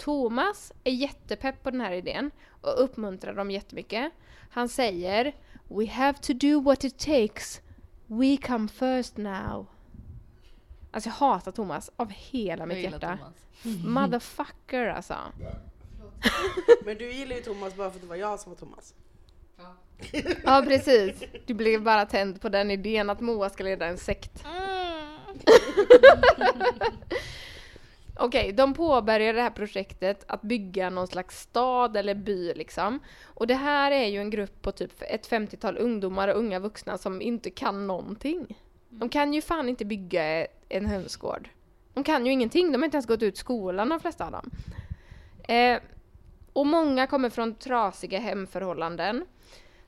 [0.00, 4.12] Thomas är jättepepp på den här idén och uppmuntrar dem jättemycket.
[4.50, 5.32] Han säger
[5.68, 7.60] We have to do what it takes.
[8.06, 9.66] We come first now.
[10.90, 13.18] Alltså jag hatar Thomas av hela mitt Jag hjärta.
[13.18, 13.84] Thomas.
[13.84, 15.14] Motherfucker alltså.
[16.84, 18.94] Men du gillar ju Thomas bara för att det var jag som var Thomas.
[20.44, 21.22] Ja precis.
[21.46, 24.44] Du blev bara tänd på den idén att Moa ska leda en sekt.
[28.22, 33.00] Okej, de påbörjar det här projektet att bygga någon slags stad eller by liksom.
[33.24, 36.98] Och det här är ju en grupp på typ ett 50-tal ungdomar och unga vuxna
[36.98, 38.58] som inte kan någonting.
[38.88, 41.48] De kan ju fan inte bygga en hönsgård.
[41.94, 44.50] De kan ju ingenting, de har inte ens gått ut skolan de flesta av dem.
[45.54, 45.80] Eh,
[46.52, 49.24] och många kommer från trasiga hemförhållanden.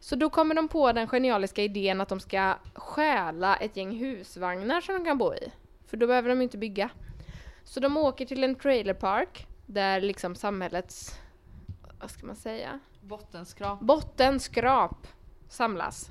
[0.01, 4.81] Så då kommer de på den genialiska idén att de ska stjäla ett gäng husvagnar
[4.81, 5.53] som de kan bo i.
[5.87, 6.91] För då behöver de inte bygga.
[7.65, 11.21] Så de åker till en trailerpark där liksom samhällets,
[12.01, 13.81] vad ska man säga, Bottenskrap.
[13.81, 15.07] bottenskrap
[15.49, 16.11] samlas.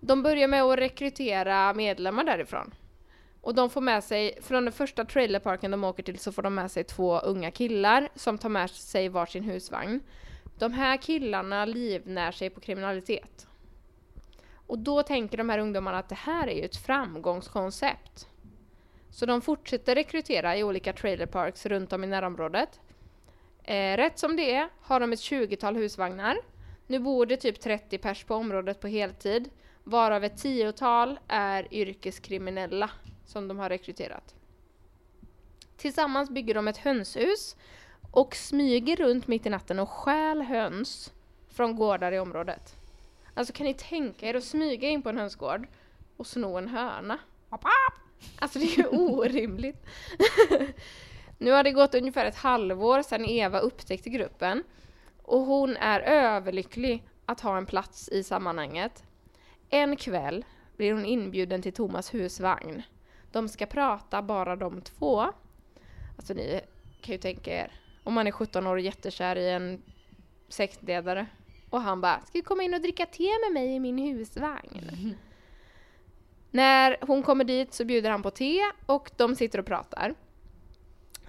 [0.00, 2.74] De börjar med att rekrytera medlemmar därifrån.
[3.40, 6.54] Och de får med sig, från den första trailerparken de åker till så får de
[6.54, 10.00] med sig två unga killar som tar med sig varsin husvagn.
[10.58, 13.46] De här killarna livnär sig på kriminalitet.
[14.66, 18.28] Och då tänker de här ungdomarna att det här är ju ett framgångskoncept.
[19.10, 22.80] Så de fortsätter rekrytera i olika trailerparks runt om i närområdet.
[23.64, 26.38] Eh, rätt som det är har de ett 20-tal husvagnar.
[26.86, 29.50] Nu bor det typ 30 pers på området på heltid,
[29.84, 32.90] varav ett tiotal är yrkeskriminella
[33.24, 34.34] som de har rekryterat.
[35.76, 37.56] Tillsammans bygger de ett hönshus
[38.10, 41.12] och smyger runt mitt i natten och stjäl höns
[41.48, 42.74] från gårdar i området.
[43.34, 45.66] Alltså kan ni tänka er att smyga in på en hönsgård
[46.16, 47.18] och sno en höna?
[48.38, 49.86] Alltså det är ju orimligt.
[51.38, 54.62] nu har det gått ungefär ett halvår sedan Eva upptäckte gruppen
[55.22, 59.04] och hon är överlycklig att ha en plats i sammanhanget.
[59.70, 60.44] En kväll
[60.76, 62.82] blir hon inbjuden till Thomas husvagn.
[63.32, 65.20] De ska prata bara de två.
[66.16, 66.60] Alltså ni
[67.00, 67.72] kan ju tänka er,
[68.04, 69.82] om man är 17 år och jättekär i en
[70.48, 71.26] sektledare
[71.70, 75.16] och han bara “Ska vi komma in och dricka te med mig i min husvagn?”
[76.56, 80.14] När hon kommer dit så bjuder han på te och de sitter och pratar.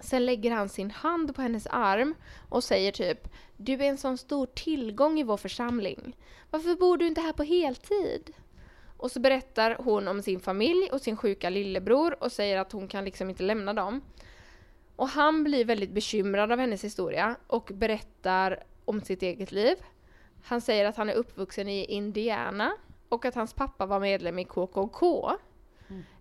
[0.00, 2.14] Sen lägger han sin hand på hennes arm
[2.48, 6.16] och säger typ Du är en sån stor tillgång i vår församling.
[6.50, 8.34] Varför bor du inte här på heltid?
[8.96, 12.88] Och så berättar hon om sin familj och sin sjuka lillebror och säger att hon
[12.88, 14.00] kan liksom inte lämna dem.
[14.96, 19.76] Och han blir väldigt bekymrad av hennes historia och berättar om sitt eget liv.
[20.42, 22.72] Han säger att han är uppvuxen i Indiana
[23.08, 25.30] och att hans pappa var medlem i KKK.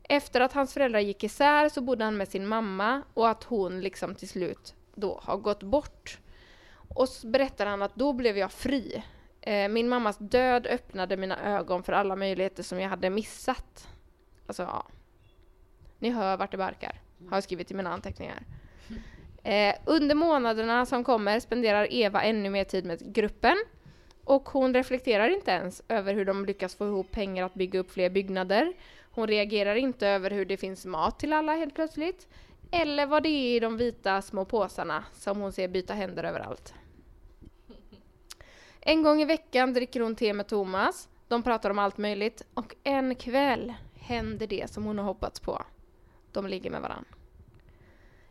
[0.10, 3.82] Efter att hans föräldrar gick isär så bodde han med sin mamma och att hon
[3.82, 6.20] liksom till slut då har gått bort.
[6.96, 9.04] Och så berättar han att då blev jag fri.
[9.42, 13.88] Eh, min mammas död öppnade mina ögon för alla möjligheter som jag hade missat.
[14.48, 14.86] Alltså, ja.
[16.00, 18.44] Ni hör vart det barkar, har jag skrivit i mina anteckningar.
[19.44, 23.58] Eh, under månaderna som kommer spenderar Eva ännu mer tid med gruppen
[24.28, 27.92] och hon reflekterar inte ens över hur de lyckas få ihop pengar att bygga upp
[27.92, 28.74] fler byggnader.
[29.12, 32.28] Hon reagerar inte över hur det finns mat till alla helt plötsligt.
[32.72, 36.74] Eller vad det är i de vita små påsarna som hon ser byta händer överallt.
[38.82, 41.10] En gång i veckan dricker hon te med Thomas.
[41.28, 45.62] De pratar om allt möjligt och en kväll händer det som hon har hoppats på.
[46.32, 47.06] De ligger med varann.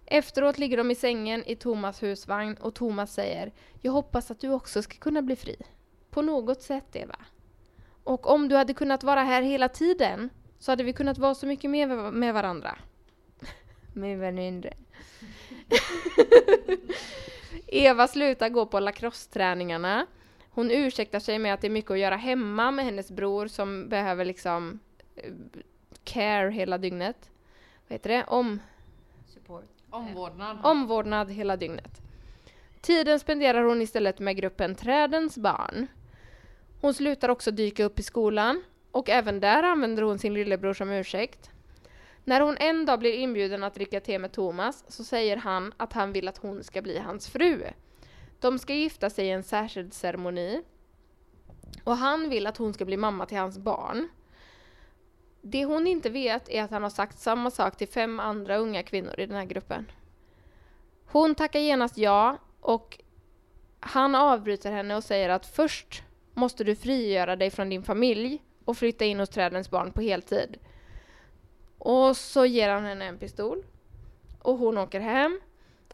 [0.07, 4.51] Efteråt ligger de i sängen i Thomas husvagn och Thomas säger Jag hoppas att du
[4.51, 5.57] också ska kunna bli fri.
[6.17, 7.17] På något sätt, Eva.
[8.05, 11.47] Och om du hade kunnat vara här hela tiden så hade vi kunnat vara så
[11.47, 12.79] mycket mer med varandra.
[13.93, 14.75] Mer eller mindre.
[17.67, 20.07] Eva slutar gå på lacrosse-träningarna.
[20.51, 23.89] Hon ursäktar sig med att det är mycket att göra hemma med hennes bror som
[23.89, 24.79] behöver liksom
[25.17, 25.33] eh,
[26.05, 27.31] care hela dygnet.
[27.89, 28.25] Vad heter det?
[28.25, 28.61] Om,
[29.91, 30.59] Omvårdnad.
[30.63, 32.01] omvårdnad hela dygnet.
[32.81, 35.87] Tiden spenderar hon istället med gruppen Trädens barn.
[36.87, 40.91] Hon slutar också dyka upp i skolan och även där använder hon sin lillebror som
[40.91, 41.51] ursäkt.
[42.25, 45.93] När hon en dag blir inbjuden att dricka te med Thomas så säger han att
[45.93, 47.63] han vill att hon ska bli hans fru.
[48.41, 50.63] De ska gifta sig i en särskild ceremoni.
[51.85, 54.09] Och han vill att hon ska bli mamma till hans barn.
[55.43, 58.83] Det hon inte vet är att han har sagt samma sak till fem andra unga
[58.83, 59.91] kvinnor i den här gruppen.
[61.07, 63.01] Hon tackar genast ja och
[63.81, 66.03] han avbryter henne och säger att först
[66.37, 70.59] måste du frigöra dig från din familj och flytta in hos trädens barn på heltid.
[71.79, 73.65] Och så ger han henne en pistol
[74.43, 75.41] och hon åker hem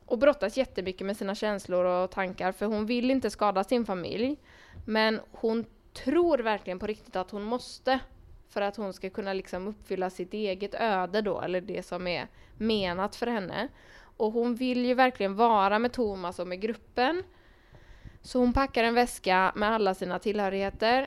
[0.06, 4.36] och brottas jättemycket med sina känslor och tankar för hon vill inte skada sin familj.
[4.84, 8.00] Men hon tror verkligen på riktigt att hon måste
[8.48, 12.26] för att hon ska kunna liksom uppfylla sitt eget öde då, eller det som är
[12.58, 13.68] menat för henne.
[14.16, 17.22] Och hon vill ju verkligen vara med Thomas och med gruppen.
[18.22, 21.06] Så hon packar en väska med alla sina tillhörigheter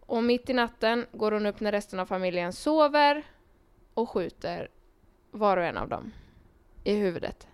[0.00, 3.22] och mitt i natten går hon upp när resten av familjen sover
[3.94, 4.68] och skjuter
[5.30, 6.12] var och en av dem
[6.84, 7.46] i huvudet.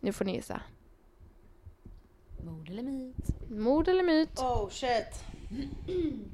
[0.00, 0.60] Nu får ni gissa.
[2.44, 3.50] Mord eller myt?
[3.50, 4.38] Mord eller myt?
[4.38, 5.24] Oh shit.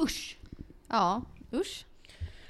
[0.00, 0.38] Usch!
[0.88, 1.22] Ja,
[1.52, 1.86] usch.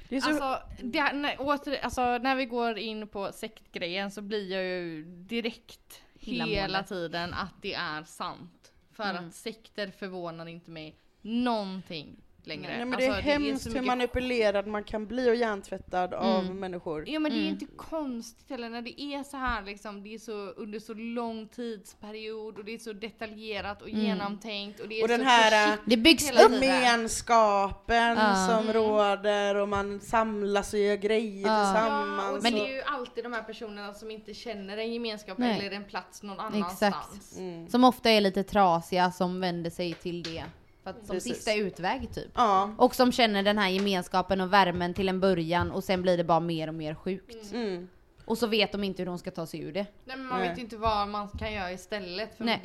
[0.09, 0.29] Det är så...
[0.29, 5.03] Alltså, det, när, åter, alltså när vi går in på sektgrejen så blir jag ju
[5.03, 6.01] direkt.
[6.23, 8.71] Hela tiden att det är sant.
[8.91, 9.27] För Mm.
[9.27, 12.67] att sekter förvånar inte mig någonting längre.
[12.77, 16.13] Nej men Alltså, det är hemskt så hur mycket manipulerad man kan bli och hjärntvättad
[16.13, 16.59] av Mm.
[16.59, 17.09] människor.
[17.09, 17.53] Ja men det är ju Mm.
[17.61, 21.47] inte konstigt heller när det är så här liksom, det är så under så lång
[21.47, 24.01] tidsperiod och det är så detaljerat och Mm.
[24.01, 26.63] genomtänkt och det är Och den så här, försiktigt Det byggs upp.
[26.63, 28.47] Gemenskapen Ja.
[28.49, 28.73] som Mm.
[28.73, 31.63] råder och man samlas och gör grejer Ja.
[31.65, 32.23] tillsammans.
[32.23, 35.37] Ja, och Men det är ju alltid de här personerna som inte känner en gemenskap
[35.37, 35.59] Nej.
[35.59, 36.83] eller en plats någon Exakt.
[36.83, 37.37] annanstans.
[37.37, 37.69] Mm.
[37.69, 40.43] Som ofta är lite trasiga som vänder sig till det.
[40.83, 41.35] För att, som Precis.
[41.35, 42.31] sista utväg typ.
[42.35, 42.73] Ja.
[42.77, 46.23] Och som känner den här gemenskapen och värmen till en början och sen blir det
[46.23, 47.53] bara mer och mer sjukt.
[47.53, 47.89] Mm.
[48.25, 49.85] Och så vet de inte hur de ska ta sig ur det.
[50.05, 50.49] Nej, men man Nej.
[50.49, 52.59] vet ju inte vad man kan göra istället för det,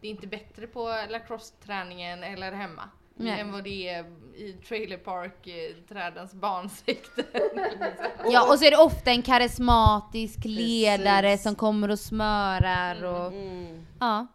[0.00, 2.82] det är inte bättre på lacrosse-träningen eller hemma.
[3.16, 3.40] Nej.
[3.40, 4.04] Än vad det är
[4.36, 7.24] i trailer park, eh, trädens barnsekter.
[8.32, 11.42] Ja och så är det ofta en karismatisk ledare Precis.
[11.42, 13.86] som kommer och smörar och Mm.
[14.00, 14.06] ja.
[14.06, 14.26] Ja.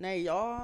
[0.00, 0.60] Nej, jag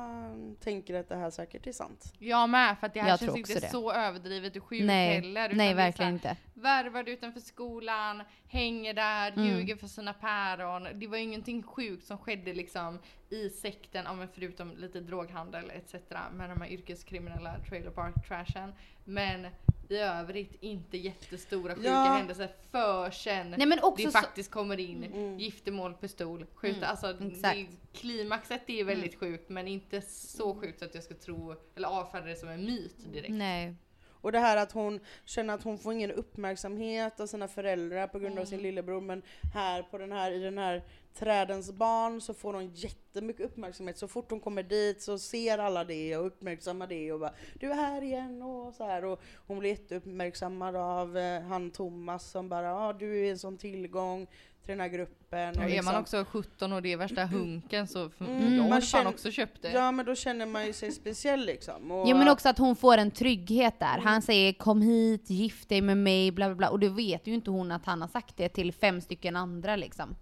[0.60, 2.12] tänker att det här säkert är sant.
[2.18, 3.68] Jag med, för att det här Jag känns inte det.
[3.68, 5.52] så överdrivet och sjukt Nej, heller.
[5.54, 6.36] nej verkligen här, inte.
[6.54, 9.44] Värvad utanför skolan, hänger där, Mm.
[9.46, 10.88] ljuger för sina päron.
[10.94, 12.98] Det var ju ingenting sjukt som skedde liksom
[13.30, 15.94] i sekten, ja, förutom lite droghandel etc.
[16.32, 18.72] med de här yrkeskriminella trailer park trashen.
[19.04, 19.46] Men
[19.88, 22.04] i övrigt inte jättestora sjuka Ja.
[22.04, 25.38] händelser förrän Nej men också det så, faktiskt kommer in Mm.
[25.38, 26.76] giftermål, pistol, skjuta.
[26.76, 27.06] Mm, Alltså.
[27.06, 27.42] Mm.
[27.42, 31.88] det, klimaxet är väldigt sjukt men inte så sjukt så att jag ska tro eller
[31.88, 33.32] avfärda det som en myt direkt.
[33.34, 33.74] nej.
[34.08, 38.18] Och det här att hon känner att hon får ingen uppmärksamhet av sina föräldrar på
[38.18, 39.22] grund av sin lillebror men
[39.54, 40.82] här på den här, i den här
[41.18, 43.98] trädens barn så får hon jättemycket uppmärksamhet.
[43.98, 47.70] Så fort hon kommer dit så ser alla det och uppmärksammar det och bara Du
[47.70, 49.04] är här igen och så här.
[49.04, 53.58] Och hon blir jätteuppmärksammad av eh, han Thomas som bara ja du är en sån
[53.58, 54.26] tillgång
[54.62, 55.48] till den här gruppen.
[55.50, 58.62] Och Och är man liksom- också 17 och det är värsta hunken så Mm, jag
[58.62, 59.70] man hade fan också köpt det.
[59.72, 61.90] Ja men då känner man ju sig speciell liksom.
[61.90, 63.98] Och, Jo men också att hon får en trygghet där.
[63.98, 66.68] Han säger kom hit, gift dig med mig, bla bla bla.
[66.70, 69.76] Och det vet ju inte hon att han har sagt det till fem stycken andra
[69.76, 70.16] liksom.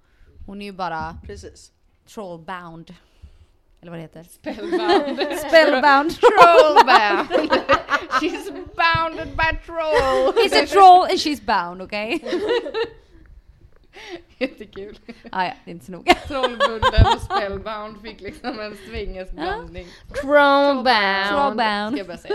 [0.46, 1.72] Hon är ju bara Precis.
[2.08, 2.94] trollbound.
[3.80, 4.22] Eller vad det heter.
[4.24, 5.38] Spellbound.
[5.38, 6.10] Spellbound.
[6.20, 7.50] Trollbound.
[8.20, 10.32] She's bounded by troll.
[10.32, 12.24] He's a troll and she's bound, okej?
[14.38, 14.98] Jättekul.
[15.32, 16.14] Ah, ja, det är inte så noga.
[16.14, 19.86] Trollbunden och spellbound fick liksom en svengelsk blandning.
[20.22, 21.26] Trollbound.
[21.26, 21.98] Ska Trollbound.
[21.98, 22.34] jag börja säga.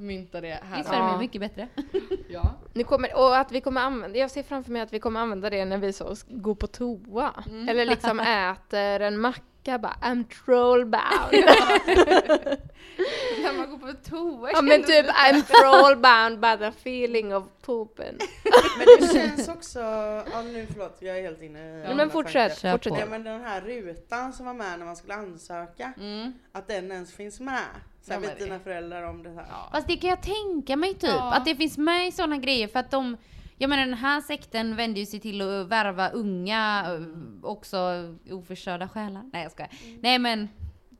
[0.00, 0.76] Mynta det här.
[0.78, 1.68] Visst var det mycket bättre?
[2.28, 2.54] Ja.
[2.74, 5.50] Nu kommer, och att vi kommer använda, jag ser framför mig att vi kommer använda
[5.50, 7.44] det när vi så går på toa.
[7.68, 11.32] Eller liksom äter en macka bara I'm trollbound.
[13.42, 18.18] När man går på toa ja men typ I'm trollbound by the feeling of poopen.
[18.78, 19.78] Men det känns också,
[20.32, 22.98] ja nu förlåt jag är helt inne i Ja, men fortsätt, fortsätt.
[22.98, 26.32] Ja men den här rutan som var med när man skulle ansöka, Mm.
[26.52, 27.64] att den ens finns med.
[28.02, 29.46] Sen vet dina föräldrar om det här.
[29.50, 29.68] Ja.
[29.72, 31.32] Fast det kan jag tänka mig typ, Ja.
[31.34, 33.16] att det finns med i sådana grejer för att de
[33.60, 37.00] jag menar den här sekten vänder ju sig till att värva unga, eh,
[37.42, 37.78] också
[38.30, 39.30] oförstörda själar.
[39.32, 39.70] Nej jag skojar.
[40.00, 40.48] Nej men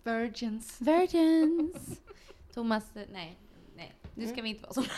[0.05, 0.81] Virgins.
[0.81, 2.01] virgins.
[2.55, 3.39] Thomas, eh, nej.
[3.77, 4.83] Nej, nu ska vi inte vara så.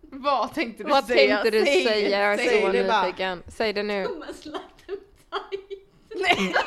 [0.00, 1.36] Vad tänkte du Vad säga?
[1.36, 2.20] tänkte du Säg det, säga?
[2.22, 3.02] Jag är säg så det bara.
[3.06, 3.42] nyfiken.
[3.48, 4.08] Säg det nu.
[6.16, 6.54] Nej.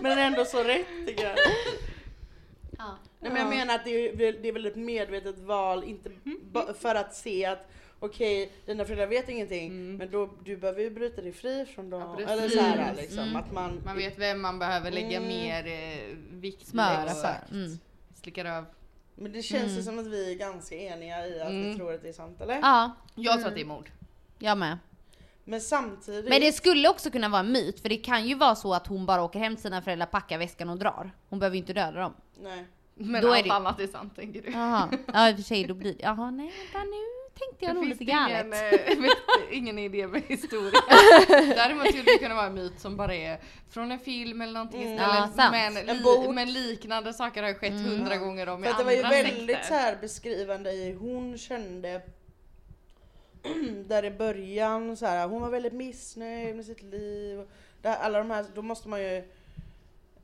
[0.00, 1.36] Men ändå så rätt tycker jag.
[2.78, 2.96] Ja.
[3.20, 6.10] Nej, men jag menar att det är, väl- det är väl ett medvetet val, inte
[6.52, 10.90] ba- för att se att okej dina föräldrar vet ingenting men då, du behöver ju
[10.90, 12.16] bryta dig fri från dem.
[12.18, 12.32] Ja.
[12.32, 12.96] Eller så här Mm.
[12.96, 15.28] liksom att man, Man vet vem man behöver lägga Mm.
[15.28, 17.36] mer eh, vikt och för.
[17.56, 17.78] Mm.
[18.22, 18.64] slicka röv.
[19.14, 21.76] Men det känns ju som att vi är ganska eniga i att vi Mm.
[21.76, 22.54] tror att det är sant eller?
[22.62, 23.90] Ja, Jag tror att det är mord.
[24.38, 24.78] jag med.
[25.44, 26.28] Men samtidigt.
[26.30, 28.86] Men det skulle också kunna vara en myt, för det kan ju vara så att
[28.86, 31.10] hon bara åker hem till sina föräldrar, packar väskan och drar.
[31.28, 32.14] Hon behöver ju inte döda dem.
[32.42, 32.64] Nej.
[32.94, 34.50] Men Då är allt det- annat är sant tänker du.
[34.50, 36.96] Jaha, ja i och för sig då blir det, jaha nej vänta nu
[37.38, 38.46] tänkte jag nog lite galet.
[38.46, 38.52] ingen,
[38.98, 40.80] eh, vet, ingen idé med historia.
[41.28, 43.38] Däremot skulle det kunna vara en myt som bara är
[43.70, 44.94] från en film eller någonting Mm.
[44.94, 45.30] istället.
[45.36, 47.84] Ja, men, En li, men liknande saker har ju skett Mm.
[47.84, 49.68] hundra gånger om i För att det andra var ju väldigt sekter.
[49.68, 52.00] så här beskrivande i hon kände
[53.88, 57.40] där i början så här, hon var väldigt missnöjd med sitt liv.
[57.82, 59.16] Där, alla de här, då måste man ju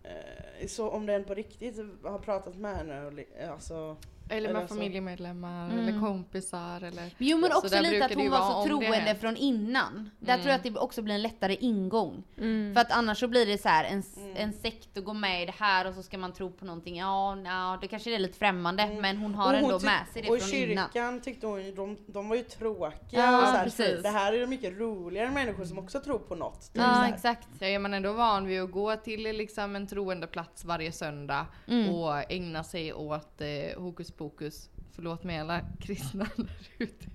[0.03, 3.97] eh, så om den på riktigt har pratat med henne och, li- alltså,
[4.29, 4.75] Eller med så.
[4.75, 5.79] familjemedlemmar Mm.
[5.89, 9.37] eller kompisar eller Jo men Så också där lite att hon var så troende från
[9.37, 10.11] innan.
[10.19, 12.23] Där tror jag att det också blir en lättare ingång.
[12.39, 12.75] Mm.
[12.75, 14.43] För att annars så blir det så här en, Mm.
[14.43, 16.97] en sekt och gå med i det här och så ska man tro på någonting.
[16.97, 19.01] Ja, ja det kanske är lite främmande Mm.
[19.03, 20.85] men hon har hon ändå med sig det Och i från innan.
[20.89, 23.21] kyrkan tyckte hon de, de var ju tråkiga.
[23.21, 24.03] Ja, och så här, precis.
[24.03, 26.61] Det här är mycket roligare människor som också tror på något.
[26.61, 27.49] typ Ja exakt.
[27.59, 31.47] Så är man ändå van vid att gå till liksom en troende plats varje söndag
[31.69, 31.95] Mm.
[31.95, 34.69] och ägna sig åt eh, hokus pokus.
[34.95, 36.47] Förlåt mig alla kristna där
[36.79, 37.07] ute.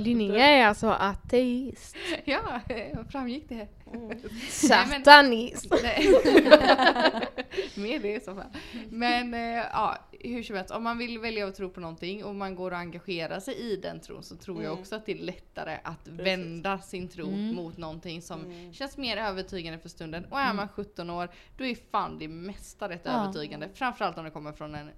[0.00, 1.96] Linnea är alltså ateist.
[2.24, 3.68] Ja, eh, framgick det?
[4.50, 5.72] Satanist.
[5.82, 6.06] Nej.
[7.76, 8.44] Mer det i så fall.
[8.90, 9.40] Men eh,
[9.72, 12.70] ja, hur som helst, om man vill välja att tro på någonting och man går
[12.70, 14.80] och engagerar sig i den tron så tror jag Mm.
[14.80, 17.54] också att det är lättare att vända sin tro Mm.
[17.54, 18.72] mot någonting som Mm.
[18.72, 20.24] känns mer övertygande för stunden.
[20.24, 23.10] Och är man 17 år, då är fan det mesta rätt Ja.
[23.10, 23.68] övertygande.
[23.74, 24.90] Framförallt om det kommer från en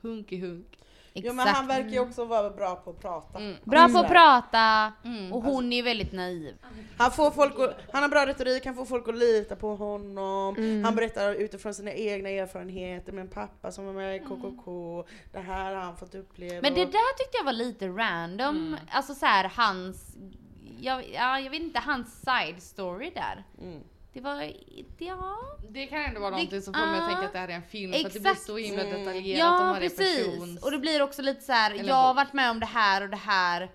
[0.00, 0.78] hunk i hunk.
[1.14, 1.26] Exakt.
[1.26, 3.38] Jo men han verkar ju också vara bra på att prata.
[3.38, 3.56] Mm.
[3.64, 5.32] Bra på att prata Mm.
[5.32, 6.54] och hon är ju väldigt naiv.
[6.98, 10.56] Han, får folk att, han har bra retorik, han får folk att lita på honom.
[10.56, 10.84] Mm.
[10.84, 15.04] Han berättar utifrån sina egna erfarenheter med en pappa som var med i KKK.
[15.32, 16.62] Det här har han fått uppleva.
[16.62, 18.56] Men det där tyckte jag var lite random.
[18.56, 18.76] Mm.
[18.90, 20.16] Alltså så här hans,
[20.80, 23.44] jag, ja, jag vet inte, hans side story där.
[24.12, 24.52] Det var,
[24.98, 25.38] ja.
[25.70, 27.52] Det kan ändå vara Det- någonting som får mig att tänka att det här är
[27.52, 28.46] en film för att det blir Exakt.
[28.46, 30.26] så himla detaljerat om Ja varje precis.
[30.26, 30.62] persons...
[30.64, 31.74] Och det blir också lite så här.
[31.74, 33.70] Jag har varit med om det här och det här.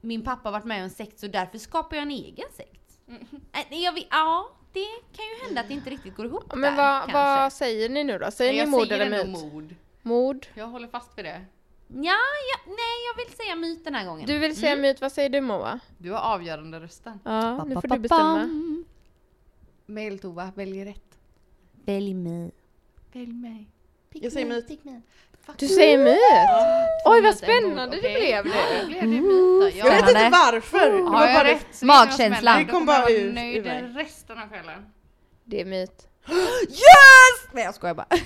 [0.00, 2.80] Min pappa har varit med om en sekt så därför skapar jag en egen sekt.
[3.08, 3.26] Mm.
[3.70, 6.76] Äh, Jag vet, ja, det kan ju hända att det inte riktigt går ihop Men
[6.76, 8.30] där, vad, vad säger ni nu då?
[8.30, 9.42] Säger jag ni mord säger eller myt?
[9.52, 9.74] mord.
[10.02, 10.46] Mord.
[10.54, 11.44] Jag håller fast vid det.
[11.88, 12.12] Ja,
[12.50, 14.26] ja, nej jag vill säga myt den här gången.
[14.26, 14.82] Du vill säga Mm.
[14.82, 15.80] myt, vad säger du Moa?
[15.98, 17.20] Du har avgörande rösten.
[17.24, 18.48] Ja, nu får du bestämma.
[19.86, 21.18] Mail Tova, välj rätt.
[21.84, 22.50] Välj mig.
[23.12, 23.66] Välj mig.
[24.12, 24.80] Jag säger myt.
[25.58, 26.16] Du säger myt?
[27.04, 28.50] Två Oj vad spännande det blev Ja, nu.
[28.80, 29.22] det blev det myt
[29.74, 29.78] då.
[29.78, 30.92] Jag vet inte varför!
[30.92, 32.58] Det var Har jag bara- rätt så är det Magkänslan.
[32.58, 33.66] Det kom bara ut nöjd
[33.96, 34.86] resten av kvällen.
[35.44, 36.08] Det är myt.
[36.68, 37.52] Yes!
[37.52, 38.06] Nej jag skojar bara.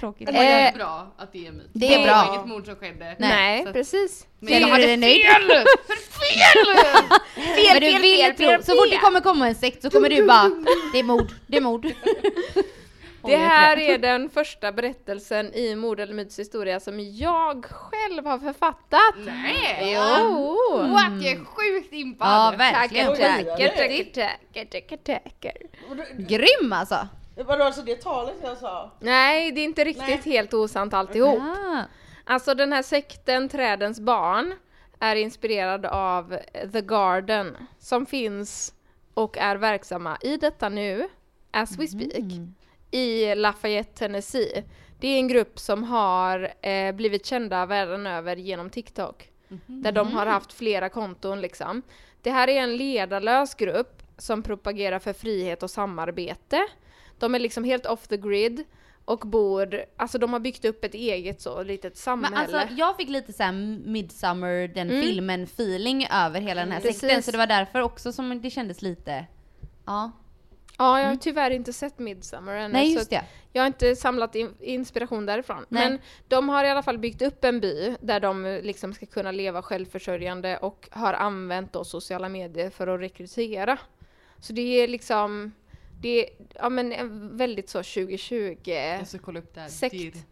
[0.00, 0.26] Tråkigt.
[0.32, 1.70] Det är Eh, bra att det är myt.
[1.72, 2.34] det är var bra.
[2.34, 3.16] inget mord som skedde.
[3.18, 4.26] Nej, Så att- precis.
[4.40, 5.22] Men jag är hade du nöjd.
[5.24, 5.62] fel!
[7.56, 10.50] Fel, du vill tro, så fort det kommer komma en sekt så kommer du bara,
[10.92, 11.86] det är mord, det är mord.
[13.22, 18.38] Det här är den första berättelsen i Mord eller myts historia som jag själv har
[18.38, 19.14] författat.
[19.16, 19.92] Nej!
[19.94, 20.56] Jo!
[20.88, 22.28] What, jag är sjukt impad!
[22.28, 23.06] Ja verkligen.
[23.06, 25.52] Tackar, tackar, tackar, tackar.
[26.18, 27.08] Grym alltså.
[27.46, 28.90] Vadå alltså det talet jag sa?
[29.00, 30.34] Nej, det är inte riktigt Nej.
[30.34, 31.40] helt osant alltihop.
[31.40, 31.82] Ah.
[32.24, 34.54] Alltså den här sekten Trädens barn
[34.98, 36.38] är inspirerad av
[36.72, 38.74] The Garden som finns
[39.14, 41.08] och är verksamma i detta nu,
[41.50, 42.32] as we speak,
[42.90, 44.64] i Lafayette, Tennessee.
[45.00, 49.30] Det är en grupp som har eh, blivit kända världen över genom TikTok.
[49.66, 51.82] Där de har haft flera konton liksom.
[52.22, 56.68] Det här är en ledarlös grupp som propagerar för frihet och samarbete.
[57.18, 58.64] De är liksom helt off the grid
[59.04, 62.36] och bor, alltså de har byggt upp ett eget så litet samhälle.
[62.36, 63.52] Men alltså jag fick lite såhär
[63.88, 65.02] Midsummer, den Mm.
[65.02, 67.00] filmen, feeling över hela den här Precis.
[67.00, 67.22] sekten.
[67.22, 69.26] Så det var därför också som det kändes lite,
[69.86, 70.10] ja.
[70.78, 72.72] ja, jag har tyvärr inte sett Midsummer ännu.
[72.72, 73.24] Nej just det.
[73.52, 75.66] Jag har inte samlat in inspiration därifrån.
[75.68, 75.88] Nej.
[75.90, 75.98] Men
[76.28, 79.62] de har i alla fall byggt upp en by där de liksom ska kunna leva
[79.62, 83.78] självförsörjande och har använt då sociala medier för att rekrytera.
[84.40, 85.52] Så det är liksom,
[86.00, 89.68] det är ja, men en väldigt så 2020 Jag ska kolla upp det här.
[89.68, 90.26] Sekt.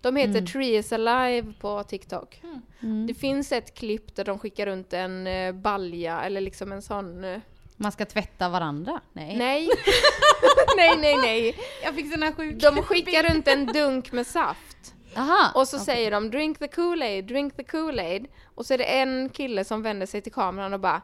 [0.00, 0.46] De heter Mm.
[0.46, 2.42] Tree is alive på TikTok.
[2.82, 3.06] Mm.
[3.06, 7.24] Det finns ett klipp där de skickar runt en eh, balja eller liksom en sån...
[7.24, 7.40] eh,
[7.76, 9.00] Man ska tvätta varandra?
[9.12, 9.36] Nej.
[9.36, 9.68] Nej!
[10.76, 11.56] nej, nej, nej!
[11.84, 14.94] Jag fick såna sjuka De skickar runt en dunk med saft.
[15.16, 15.84] Aha, Och så okej.
[15.86, 18.26] säger de drink the Kool-Aid, drink the Kool-Aid.
[18.54, 21.02] Och så är det en kille som vänder sig till kameran och bara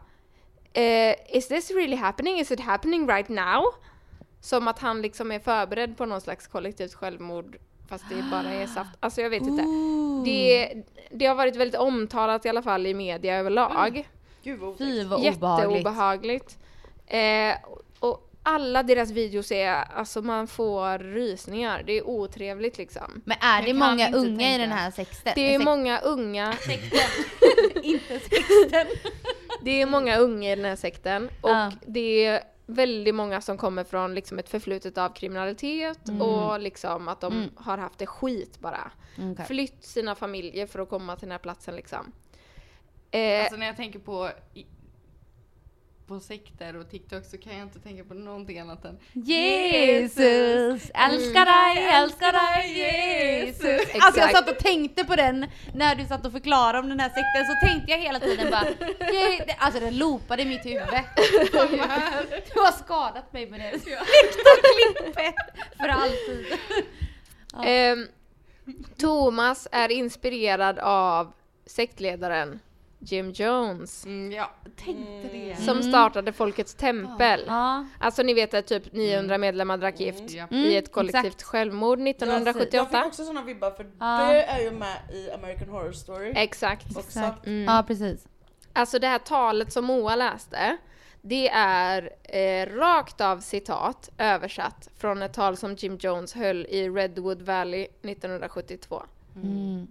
[0.72, 2.40] eh, Is this really happening?
[2.40, 3.62] Is it happening right now?
[4.40, 7.56] Som att han liksom är förberedd på någon slags kollektivt självmord
[7.88, 8.90] fast det bara är saft.
[9.00, 9.64] Alltså jag vet inte.
[10.24, 10.74] Det,
[11.10, 14.08] det har varit väldigt omtalat i alla fall i media överlag.
[14.42, 15.68] Gud vad Fy vad obehagligt.
[15.76, 16.58] Jätteobehagligt.
[17.06, 17.54] Eh,
[17.98, 21.82] och alla deras videos är, alltså man får rysningar.
[21.86, 23.22] Det är otrevligt liksom.
[23.24, 24.58] Men är det många unga i tänka.
[24.58, 25.32] den här sexten?
[25.34, 26.54] Det är många unga
[27.82, 28.86] Inte sexten.
[29.62, 31.72] Det är många unga i den här sekten och Ja.
[31.86, 36.22] det är väldigt många som kommer från liksom ett förflutet av kriminalitet Mm.
[36.22, 38.90] och liksom att de har haft det skit bara.
[39.32, 39.46] Okej.
[39.46, 42.12] Flytt sina familjer för att komma till den här platsen liksom.
[43.10, 44.30] Eh, Alltså när jag tänker på
[46.08, 51.74] på sekter och TikTok så kan jag inte tänka på någonting annat än Jesus, älskar
[51.74, 53.64] dig, älskar dig Jesus.
[53.64, 54.32] Alltså jag Exakt.
[54.36, 57.66] satt och tänkte på den när du satt och förklarade om den här sekten så
[57.66, 58.64] tänkte jag hela tiden bara
[59.12, 60.78] "Je-" det- Alltså den loopade i mitt huvud.
[62.54, 63.70] Du har skadat mig med det.
[63.72, 65.34] Viktor-klippet
[65.80, 66.46] för alltid.
[67.64, 68.06] ehm,
[68.98, 71.32] Thomas är inspirerad av
[71.66, 72.60] sektledaren
[73.00, 75.56] Jim Jones mm, jag tänkte det.
[75.56, 77.44] som startade Folkets tempel.
[77.46, 77.86] Ja.
[78.00, 80.46] Alltså ni vet att typ 900 medlemmar drack gift Ja.
[80.50, 81.42] i ett kollektivt exakt.
[81.42, 82.86] självmord Jag, jag 1978.
[82.98, 84.28] fick också såna vibbar för Ja.
[84.32, 86.32] det är ju med i American Horror Story.
[86.36, 86.86] Exakt.
[86.86, 87.00] också.
[87.00, 87.46] Exakt.
[87.46, 87.64] Mm.
[87.74, 88.26] Ja precis.
[88.72, 90.76] Alltså det här talet som Moa läste,
[91.22, 96.88] det är eh, rakt av citat översatt från ett tal som Jim Jones höll i
[96.90, 99.02] Redwood Valley 1972.
[99.36, 99.86] Mm.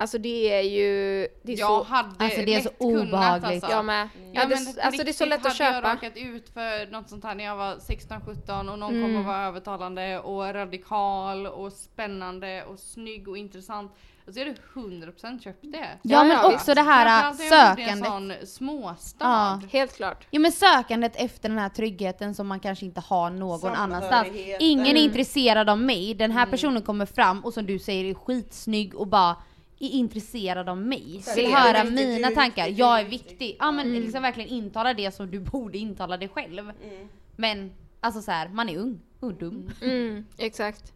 [0.00, 1.28] Alltså det är ju...
[1.42, 3.44] Det är Jag så, hade Alltså, det är så kunnat, obehagligt.
[3.64, 3.70] Alltså.
[3.70, 4.08] jag med.
[4.14, 5.94] Ja, Ja, det, men alltså det är så lätt att hade jag köpa.
[5.94, 9.02] råkat ut för något sånt här när jag var 16-17 och någon Mm.
[9.02, 13.92] kom och var övertalande och radikal och spännande och snygg och intressant.
[14.26, 15.78] Alltså jag hade 100% köpt det.
[15.78, 17.88] Ja, Ja, men ja, också det här sökandet.
[17.88, 19.24] en sån småstad.
[19.26, 19.60] Ja.
[19.72, 20.26] Helt klart.
[20.30, 24.28] Ja men sökandet efter den här tryggheten som man kanske inte har någon annanstans.
[24.60, 28.14] Ingen är intresserad av mig, den här personen kommer fram och som du säger är
[28.14, 29.36] skitsnygg och bara
[29.78, 31.22] är intresserad av mig.
[31.24, 33.56] Så Vill höra viktigt, mina tankar, jag är viktig.
[33.58, 36.58] Ja men liksom verkligen intala det som du borde intala dig själv.
[36.58, 37.08] Mm.
[37.36, 39.70] Men alltså så här, man är ung och dum.
[39.82, 40.92] Mm, exakt.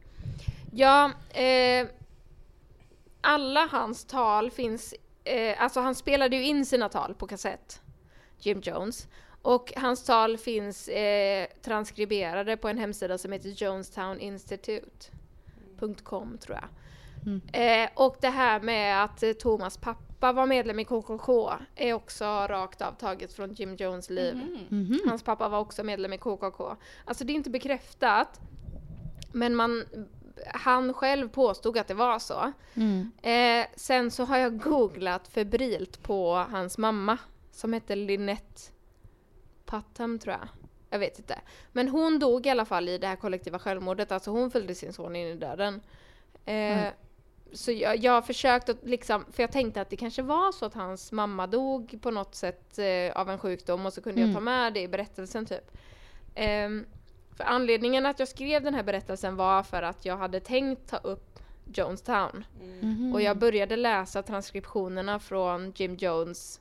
[0.72, 1.86] Ja, eh,
[3.20, 7.80] alla hans tal finns, eh, alltså han spelade ju in sina tal på kassett,
[8.38, 9.08] Jim Jones.
[9.42, 16.64] Och hans tal finns eh, transkriberade på en hemsida som heter jonestowninstitute.com tror jag.
[17.52, 22.24] Eh, och det här med att eh, Thomas pappa var medlem i KKK är också
[22.24, 24.34] rakt av taget från Jim Jones liv.
[24.68, 25.00] Mhm.
[25.06, 26.76] Hans pappa var också medlem i KKK.
[27.04, 28.40] Alltså det är inte bekräftat,
[29.32, 29.84] men man,
[30.54, 32.52] han själv påstod att det var så.
[32.74, 33.10] Mm.
[33.22, 37.18] Eh, sen så har jag googlat febrilt på hans mamma
[37.52, 38.62] som hette Lynette
[39.64, 40.48] Putnam tror jag.
[40.90, 41.40] Jag vet inte.
[41.72, 44.92] Men hon dog i alla fall i det här kollektiva självmordet, alltså hon följde sin
[44.92, 45.80] son in i döden.
[46.44, 46.86] Eh,
[47.54, 50.64] Så jag, jag har försökt att liksom, för jag tänkte att det kanske var så
[50.66, 54.34] att hans mamma dog på något sätt eh, av en sjukdom och så kunde jag
[54.34, 55.70] ta med det i berättelsen typ.
[56.34, 56.86] Ehm,
[57.36, 60.96] för anledningen att jag skrev den här berättelsen var för att jag hade tänkt ta
[60.96, 61.38] upp
[61.74, 62.44] Jonestown.
[62.80, 63.12] Mhm.
[63.14, 66.60] Och jag började läsa transkriptionerna från Jim Jones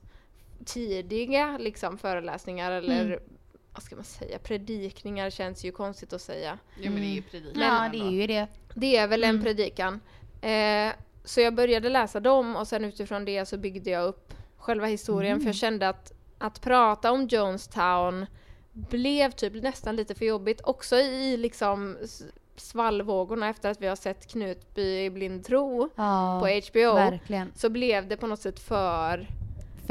[0.65, 3.19] tidiga liksom, föreläsningar eller
[3.73, 6.57] vad ska man säga, predikningar känns ju konstigt att säga.
[6.81, 8.47] Ja men det är ju predikan Ja det är ju det.
[8.75, 9.99] Det är väl en predikan.
[10.41, 14.87] Eh, så jag började läsa dem och sen utifrån det så byggde jag upp själva
[14.87, 15.39] historien.
[15.39, 18.25] För jag kände att att prata om Jonestown
[18.71, 20.61] blev typ nästan lite för jobbigt.
[20.63, 21.97] Också i liksom
[22.55, 27.51] svallvågorna efter att vi har sett Knutby i blind tro Ja, på HBO verkligen.
[27.55, 29.27] så blev det på något sätt för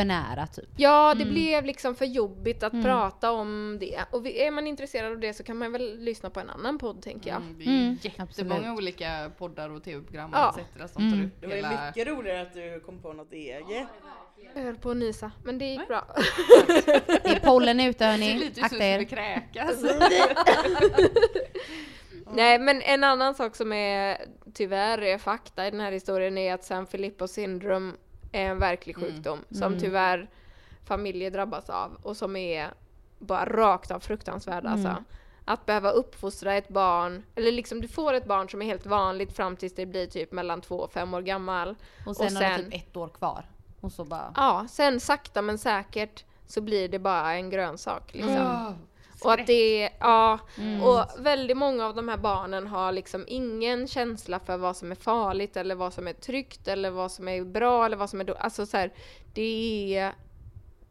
[0.00, 0.68] För nära typ.
[0.76, 4.00] Ja, det blev liksom för jobbigt att prata om det.
[4.10, 7.02] Och är man intresserad av det så kan man väl lyssna på en annan podd
[7.02, 7.36] tänker jag.
[7.42, 8.78] Mm, det är Mm, jättemånga absolut.
[8.78, 10.50] olika poddar och tv-program Ja.
[10.50, 10.92] och etc.
[10.92, 11.86] som tar upp Det var ju hela...
[11.86, 13.88] mycket roligare att du kom på något eget.
[14.54, 16.04] Jag höll på att nysa, men det gick bra.
[17.06, 19.04] Det är pollen ute hörni, akta er.
[19.04, 19.82] kräkas.
[22.34, 24.18] Nej, men en annan sak som är
[24.54, 27.96] tyvärr är fakta i den här historien är att San Filippo syndrom
[28.32, 30.30] är en verklig sjukdom som tyvärr
[30.84, 32.70] familjer drabbas av och som är
[33.18, 34.88] bara rakt av fruktansvärd alltså.
[35.44, 39.36] Att behöva uppfostra ett barn, eller liksom du får ett barn som är helt vanligt
[39.36, 41.74] fram tills det blir typ mellan två och fem år gammal.
[42.06, 43.44] Och sen, Och har det sen- typ ett år kvar.
[43.80, 44.32] Och så bara...
[44.36, 48.32] Ja, sen sakta men säkert så blir det bara en grönsak liksom.
[48.34, 48.74] Ja.
[49.24, 50.82] Och att det är, ja, Mm.
[50.82, 54.94] och väldigt många av de här barnen har liksom ingen känsla för vad som är
[54.94, 58.24] farligt eller vad som är tryggt eller vad som är bra eller vad som är
[58.24, 58.42] dåligt.
[58.42, 58.92] Alltså så här,
[59.34, 60.12] det är,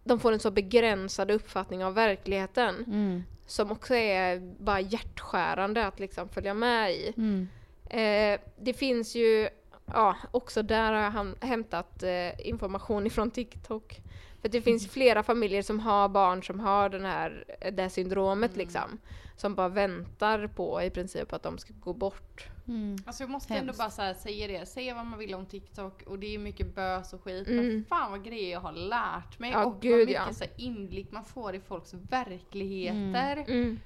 [0.04, 3.24] de får en så begränsad uppfattning av verkligheten Mm.
[3.46, 7.14] som också är bara hjärtskärande att liksom följa med i.
[7.18, 7.48] Mm.
[7.90, 9.50] Eh, det finns ju,
[9.94, 14.00] ja också där har jag hämtat eh, information ifrån TikTok.
[14.42, 18.58] För det finns flera familjer som har barn som har den här, det här syndromet
[18.58, 19.00] liksom.
[19.38, 22.48] Som bara väntar på i princip att de ska gå bort.
[22.68, 22.98] Mm.
[23.06, 23.80] Alltså jag måste ändå Hemskt.
[23.80, 26.76] bara så här, säga det, säga vad man vill om TikTok och det är mycket
[26.76, 27.68] bös och skit Mm.
[27.68, 30.34] men fan vad grejer jag har lärt mig Ja, och gud, vad mycket ja.
[30.34, 33.80] så här, inblick man får i folks verkligheter Mm.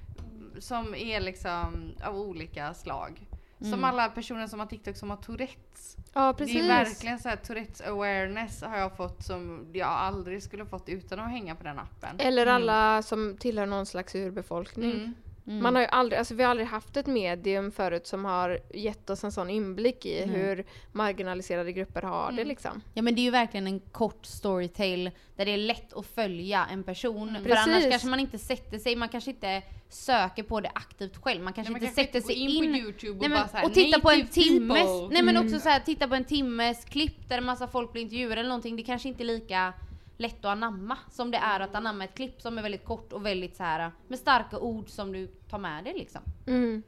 [0.58, 3.26] som är liksom av olika slag.
[3.64, 3.84] Som Mm.
[3.84, 5.96] alla personer som har TikTok som har Tourettes.
[6.12, 6.54] Ja precis.
[6.54, 10.88] Det är verkligen så här Tourettes awareness har jag fått som jag aldrig skulle fått
[10.88, 12.16] utan att hänga på den appen.
[12.20, 14.90] Eller alla som tillhör någon slags urbefolkning.
[14.92, 15.14] Mm.
[15.46, 15.62] Mm.
[15.62, 19.10] Man har ju aldrig, alltså vi har aldrig haft ett medium förut som har gett
[19.10, 20.36] oss en sån inblick i Nej.
[20.36, 22.48] hur marginaliserade grupper har det Mm.
[22.48, 22.82] liksom.
[22.94, 26.66] Ja men det är ju verkligen en kort storytale där det är lätt att följa
[26.72, 27.34] en person.
[27.42, 27.66] För Precis.
[27.66, 31.42] annars kanske man inte sätter sig, man kanske inte söker på det aktivt själv.
[31.42, 33.28] Man kanske Nej, man inte kanske sätter inte sig in, in på YouTube och nej,
[33.28, 35.46] men, bara så här, och titta på en timmes, nej men Mm.
[35.46, 38.48] också så här, titta på en timmes klipp där en massa folk blir intervjuade eller
[38.48, 38.76] någonting.
[38.76, 39.72] Det kanske inte är lika
[40.16, 43.26] lätt att anamma som det är att anamma ett klipp som är väldigt kort och
[43.26, 46.20] väldigt så här med starka ord som du tar med dig liksom.
[46.46, 46.82] Mm.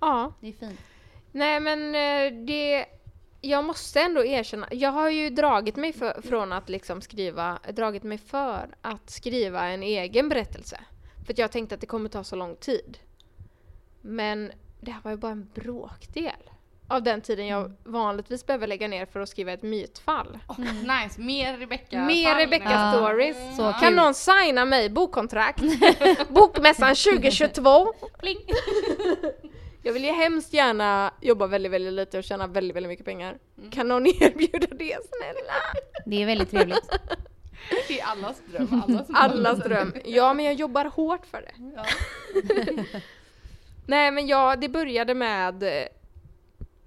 [0.00, 0.80] Ja, Det är fint.
[1.32, 2.86] nej men eh, det...
[3.40, 8.02] Jag måste ändå erkänna, jag har ju dragit mig för, från att liksom skriva, dragit
[8.02, 10.80] mig för att skriva en egen berättelse.
[11.26, 12.98] För att jag tänkte att det kommer ta så lång tid.
[14.00, 16.50] Men det här var ju bara en bråkdel
[16.88, 20.38] av den tiden jag vanligtvis behöver lägga ner för att skriva ett mytfall.
[20.58, 22.04] Nice, mer Rebecca.
[22.04, 23.34] Mer Fall Rebecca nu.
[23.58, 23.72] Ja.
[23.72, 25.62] Kan någon signa mig bokkontrakt?
[26.28, 27.92] Bokmässan 2022.
[28.18, 28.38] Pling.
[29.82, 33.38] Jag vill ju hemskt gärna jobba väldigt, väldigt lite och tjäna väldigt, väldigt mycket pengar.
[33.70, 35.54] Kan någon erbjuda det snälla?
[36.06, 36.90] Det är väldigt trevligt.
[37.88, 38.82] Det är allas dröm.
[38.86, 39.94] Allas, Allas dröm.
[40.04, 41.52] Ja, men jag jobbar hårt för det.
[41.76, 41.84] Ja.
[43.86, 45.88] Nej, men ja, det började med...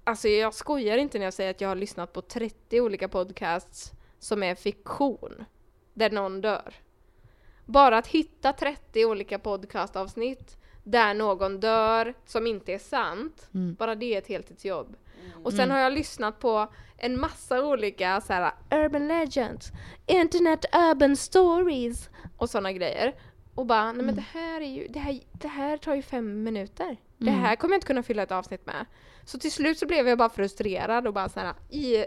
[0.04, 3.92] Alltså jag skojar inte när jag säger att jag har lyssnat på 30 olika podcasts
[4.18, 5.44] som är fiktion.
[5.94, 6.74] Där någon dör.
[7.64, 13.48] Bara att hitta 30 olika podcastavsnitt där någon dör som inte är sant.
[13.54, 13.74] Mm.
[13.74, 14.96] Bara det är ett heltidsjobb.
[15.44, 19.72] Och sen har jag lyssnat på en massa olika så här, urban legends,
[20.06, 23.14] internet urban stories och sådana grejer.
[23.54, 26.42] Och bara, nej men det här är ju, det här, det här tar ju fem
[26.42, 26.96] minuter.
[27.18, 28.86] Det här kommer jag inte kunna fylla ett avsnitt med.
[29.24, 32.04] Så till slut så blev jag bara frustrerad och bara så här i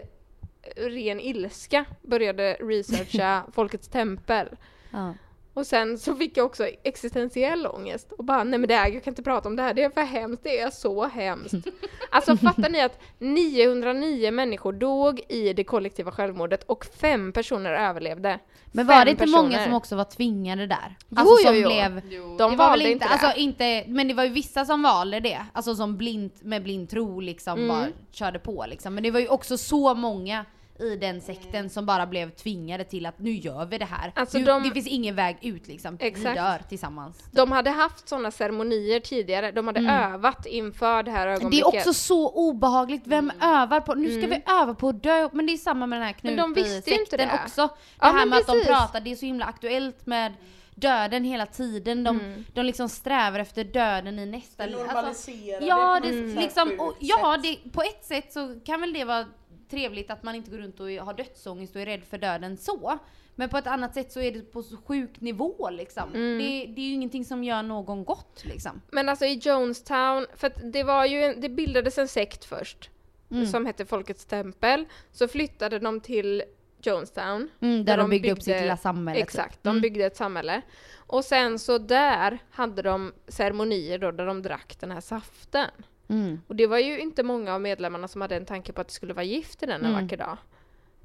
[0.76, 4.48] ren ilska började researcha Folkets tempel.
[4.90, 5.14] Ja.
[5.56, 9.04] Och sen så fick jag också existentiell ångest och bara nej men det här, jag
[9.04, 11.54] kan inte prata om det här, det är för hemskt, det är så hemskt.
[12.10, 18.38] Alltså fattar ni att 909 människor dog i det kollektiva självmordet och fem personer överlevde?
[18.72, 19.42] Men var Fem det inte personer.
[19.42, 20.96] många som också var tvingade där?
[21.08, 21.68] Jo, Alltså som jo, jo.
[21.68, 22.00] blev...
[22.10, 22.36] Jo.
[22.38, 23.12] De det var valde väl inte inte, det.
[23.26, 25.44] alltså inte, men det var ju vissa som valde det.
[25.52, 27.68] Alltså som blint, med blind tro liksom Mm.
[27.68, 28.94] bara körde på liksom.
[28.94, 30.44] Men det var ju också så många
[30.80, 34.12] i den sekten som bara blev tvingade till att nu gör vi det här.
[34.14, 35.96] Alltså nu, de- Det finns ingen väg ut liksom.
[36.00, 36.26] Exakt.
[36.30, 37.24] Vi dör tillsammans.
[37.32, 41.34] De hade haft sådana ceremonier tidigare, de hade övat inför det här Mm.
[41.34, 41.74] Det ögonblicket.
[41.74, 45.46] är också så obehagligt, vem övar på, nu ska vi öva på att dö, men
[45.46, 46.34] det är samma med den här Mm.
[46.36, 47.40] Men de visste ju inte Knutby-sekten det.
[47.44, 47.66] också.
[47.66, 48.68] Det Ja, här med att de precis.
[48.68, 50.32] pratar, det är så himla aktuellt med
[50.74, 52.04] döden hela tiden.
[52.04, 52.44] De, Mm.
[52.54, 54.76] de liksom strävar efter döden i nästa liv.
[54.80, 57.60] Alltså, Normalisera Ja, det det, på ett så här liksom, och, ja sätt.
[57.64, 59.24] det, på ett sätt så kan väl det vara
[59.70, 62.98] trevligt att man inte går runt och har dödsångest och är rädd för döden så.
[63.34, 66.14] Men på ett annat sätt så är det på så sjuk nivå liksom.
[66.14, 66.38] Mm.
[66.38, 66.44] Det,
[66.76, 68.82] det är ju ingenting som gör någon gott liksom.
[68.90, 72.90] Men alltså i Jonestown, för att det var ju, en- det bildades en sekt först.
[73.30, 73.46] Mm.
[73.46, 74.84] Som hette Folkets tempel.
[75.12, 76.42] Så flyttade de till
[76.82, 77.48] Jonestown.
[77.60, 79.28] Mm, där de byggde upp sitt lilla samhälle, typ.
[79.28, 79.80] Exakt, de Mm.
[79.82, 80.62] byggde ett samhälle.
[80.96, 85.70] Och sen så där hade de ceremonier då där de drack den här saften.
[86.08, 86.40] Mm.
[86.46, 88.94] Och det var ju inte många av medlemmarna som hade en tanke på att det
[88.94, 90.02] skulle vara gift i den en Mm.
[90.02, 90.36] vacker dag.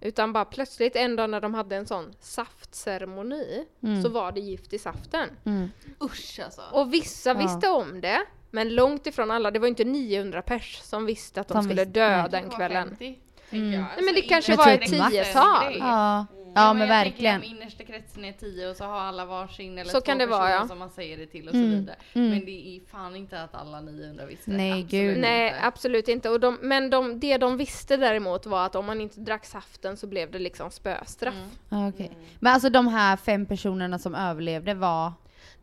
[0.02, 4.04] Utan bara plötsligt en dag när de hade en sån saftceremoni Mm.
[4.04, 5.30] så var det gift i saften.
[5.45, 5.70] Mm.
[6.04, 6.62] Usch alltså.
[6.72, 7.34] Och vissa Ja.
[7.34, 9.52] visste om det, men långt ifrån alla.
[9.52, 12.30] Det var inte 900 pers som visste att de Som skulle visste, dö nej.
[12.32, 12.88] den kvällen.
[12.89, 13.20] 50, Mm.
[13.52, 13.82] Tänker jag.
[13.82, 15.76] Nej, men det Alltså, kanske var ett tiotal.
[15.80, 17.36] Ja, Ja, ja men jag tänker verkligen.
[17.36, 20.26] om innersta kretsen är tio och så har alla varsin eller Så två kan det
[20.26, 20.68] vara, personer ja.
[20.68, 21.95] som man säger det till och Mm, så vidare.
[22.14, 22.30] mm.
[22.30, 24.52] Men det är fan inte att alla 900 visste.
[24.52, 25.18] Nej, Absolut gud.
[25.20, 25.60] Nej, inte.
[25.62, 26.30] absolut inte.
[26.30, 29.97] Och de, men de, det de visste däremot var att om man inte drack saften
[29.97, 31.34] så blev det liksom spöstraff.
[31.36, 31.49] Mm.
[31.70, 32.12] Ja, okej.
[32.39, 35.14] Men alltså de här fem personerna som överlevde var...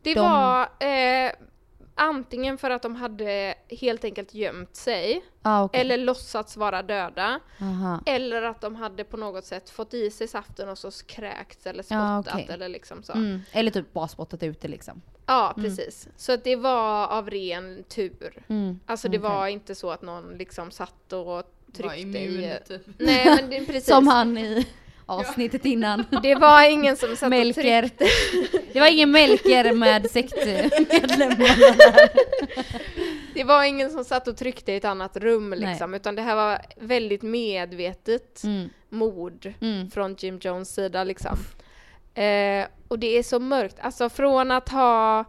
[0.02, 1.32] Det De- var eh,
[1.98, 5.80] antingen för att de hade helt enkelt gömt sig, Ah, okej.
[5.80, 8.00] eller låtsats vara döda, Aha.
[8.06, 11.84] eller att de hade på något sätt fått i sig saften och så kräkts eller
[11.88, 12.54] Ja, spottat okej.
[12.54, 13.12] eller liksom så.
[13.12, 13.40] Mm.
[13.52, 15.02] Eller typ bara spottat ut det liksom.
[15.26, 16.08] Ja, precis.
[16.16, 18.42] Så att det var av ren tur.
[18.48, 18.80] Mm.
[18.86, 19.30] Alltså det Okej.
[19.30, 21.44] var inte så att någon liksom satt och Var
[21.76, 22.58] tryckte immun i...
[22.68, 22.82] typ.
[22.98, 23.86] Nej men det, precis.
[23.86, 24.66] Som han i
[25.08, 26.04] avsnittet innan.
[26.22, 28.08] Det var ingen som satt och tryckte.
[28.72, 31.44] Det var ingen Melker med sektmedlemmarna.
[33.34, 35.58] Det var ingen som satt och tryckte i ett annat rum Nej.
[35.58, 38.68] liksom, utan det här var väldigt medvetet Mm.
[38.88, 39.90] mord Mm.
[39.90, 41.38] från Jim Jones sida liksom.
[42.14, 45.24] Eh, och det är så mörkt, alltså från att ha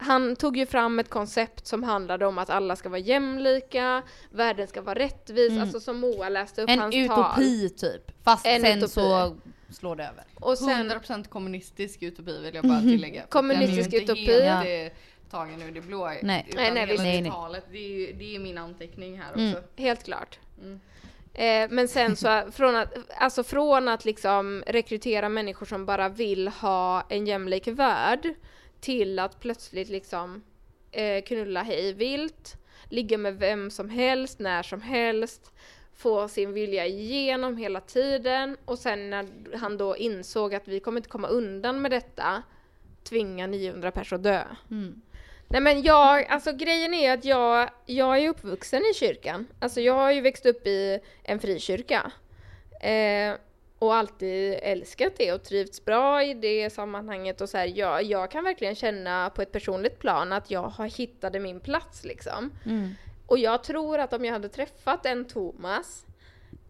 [0.00, 4.66] han tog ju fram ett koncept som handlade om att alla ska vara jämlika, världen
[4.68, 5.62] ska vara rättvis, Mm.
[5.62, 7.04] alltså som Moa läste upp En hans tal.
[7.04, 8.22] utopi typ.
[8.24, 8.92] Fast En sen utopi.
[8.92, 9.36] så
[9.70, 10.24] slår det över.
[10.34, 13.22] Och sen, 100% kommunistisk utopi vill jag bara tillägga.
[13.28, 14.40] Kommunistisk utopi.
[14.42, 14.92] helt
[15.30, 16.06] tagen ur det blå.
[16.06, 16.22] Nej.
[16.22, 17.30] Nej, nej, hela nej.
[17.30, 19.50] talet, det är ju det är min anteckning här Mm.
[19.54, 19.62] också.
[19.76, 20.38] helt klart.
[20.62, 20.80] Mm.
[21.34, 26.48] Eh, men sen så, från att, alltså från att liksom rekrytera människor som bara vill
[26.48, 28.34] ha en jämlik värld
[28.80, 30.42] till att plötsligt liksom
[30.90, 35.52] eh, knulla hej vilt, ligga med vem som helst, när som helst,
[35.94, 39.26] få sin vilja igenom hela tiden och sen när
[39.56, 42.42] han då insåg att vi kommer inte komma undan med detta,
[43.02, 44.42] tvinga 900 personer att dö.
[44.70, 45.02] Mm.
[45.48, 49.46] Nej men jag, alltså grejen är att jag, jag är uppvuxen i kyrkan.
[49.58, 52.12] Alltså jag har ju växt upp i en frikyrka.
[52.80, 53.34] Eh,
[53.80, 58.30] och alltid älskat det och trivts bra i det sammanhanget och så här, jag, jag
[58.30, 62.50] kan verkligen känna på ett personligt plan att jag har hittade min plats liksom.
[62.66, 62.94] Mm.
[63.26, 66.06] Och jag tror att om jag hade träffat en Thomas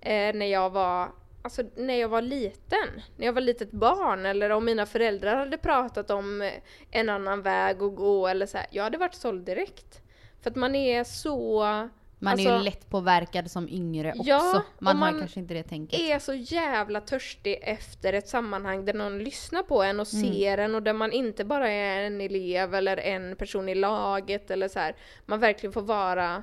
[0.01, 4.51] eh, när jag var Alltså när jag var liten, när jag var litet barn eller
[4.51, 6.51] om mina föräldrar hade pratat om
[6.91, 10.03] en annan väg att gå eller så här, jag hade varit såld direkt.
[10.43, 11.65] För att man är så...
[12.23, 14.29] Man är alltså, ju lätt påverkad som yngre också.
[14.29, 16.01] Ja, man och har man kanske inte det tänket.
[16.01, 20.75] är så jävla törstig efter ett sammanhang där någon lyssnar på en och ser en
[20.75, 24.79] och där man inte bara är en elev eller en person i laget eller så
[24.79, 24.97] här.
[25.27, 26.43] Man verkligen får vara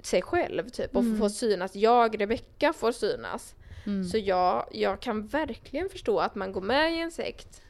[0.00, 1.74] sig själv typ och få synas.
[1.74, 3.54] Jag, Rebecka, får synas.
[3.86, 4.04] Mm.
[4.04, 7.62] Så jag, jag kan verkligen förstå att man går med i en sekt.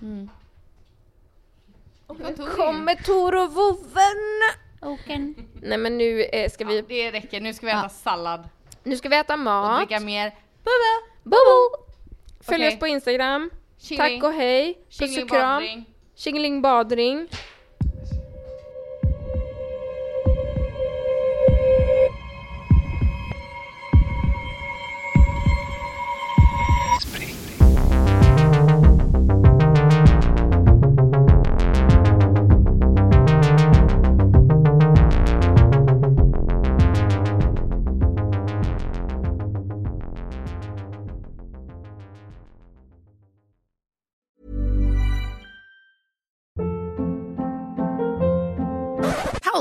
[0.00, 0.28] Mm.
[2.06, 2.46] Kontor.
[2.46, 4.42] Kommer Tor och vovven!
[4.82, 5.34] Oken.
[5.62, 7.88] Nej men nu eh, ska vi, Ja, det räcker, nu ska vi äta Ja.
[7.88, 8.48] sallad
[8.82, 9.80] nu ska vi äta och mat.
[9.88, 10.34] dricka mer
[11.22, 11.84] Bobo!
[12.40, 12.68] Följ Okej.
[12.74, 13.50] oss på Instagram.
[13.78, 14.78] chili, Tack och hej.
[14.98, 15.40] Puss och kram.
[15.40, 15.84] badring.
[16.14, 17.28] Tjingeling badring.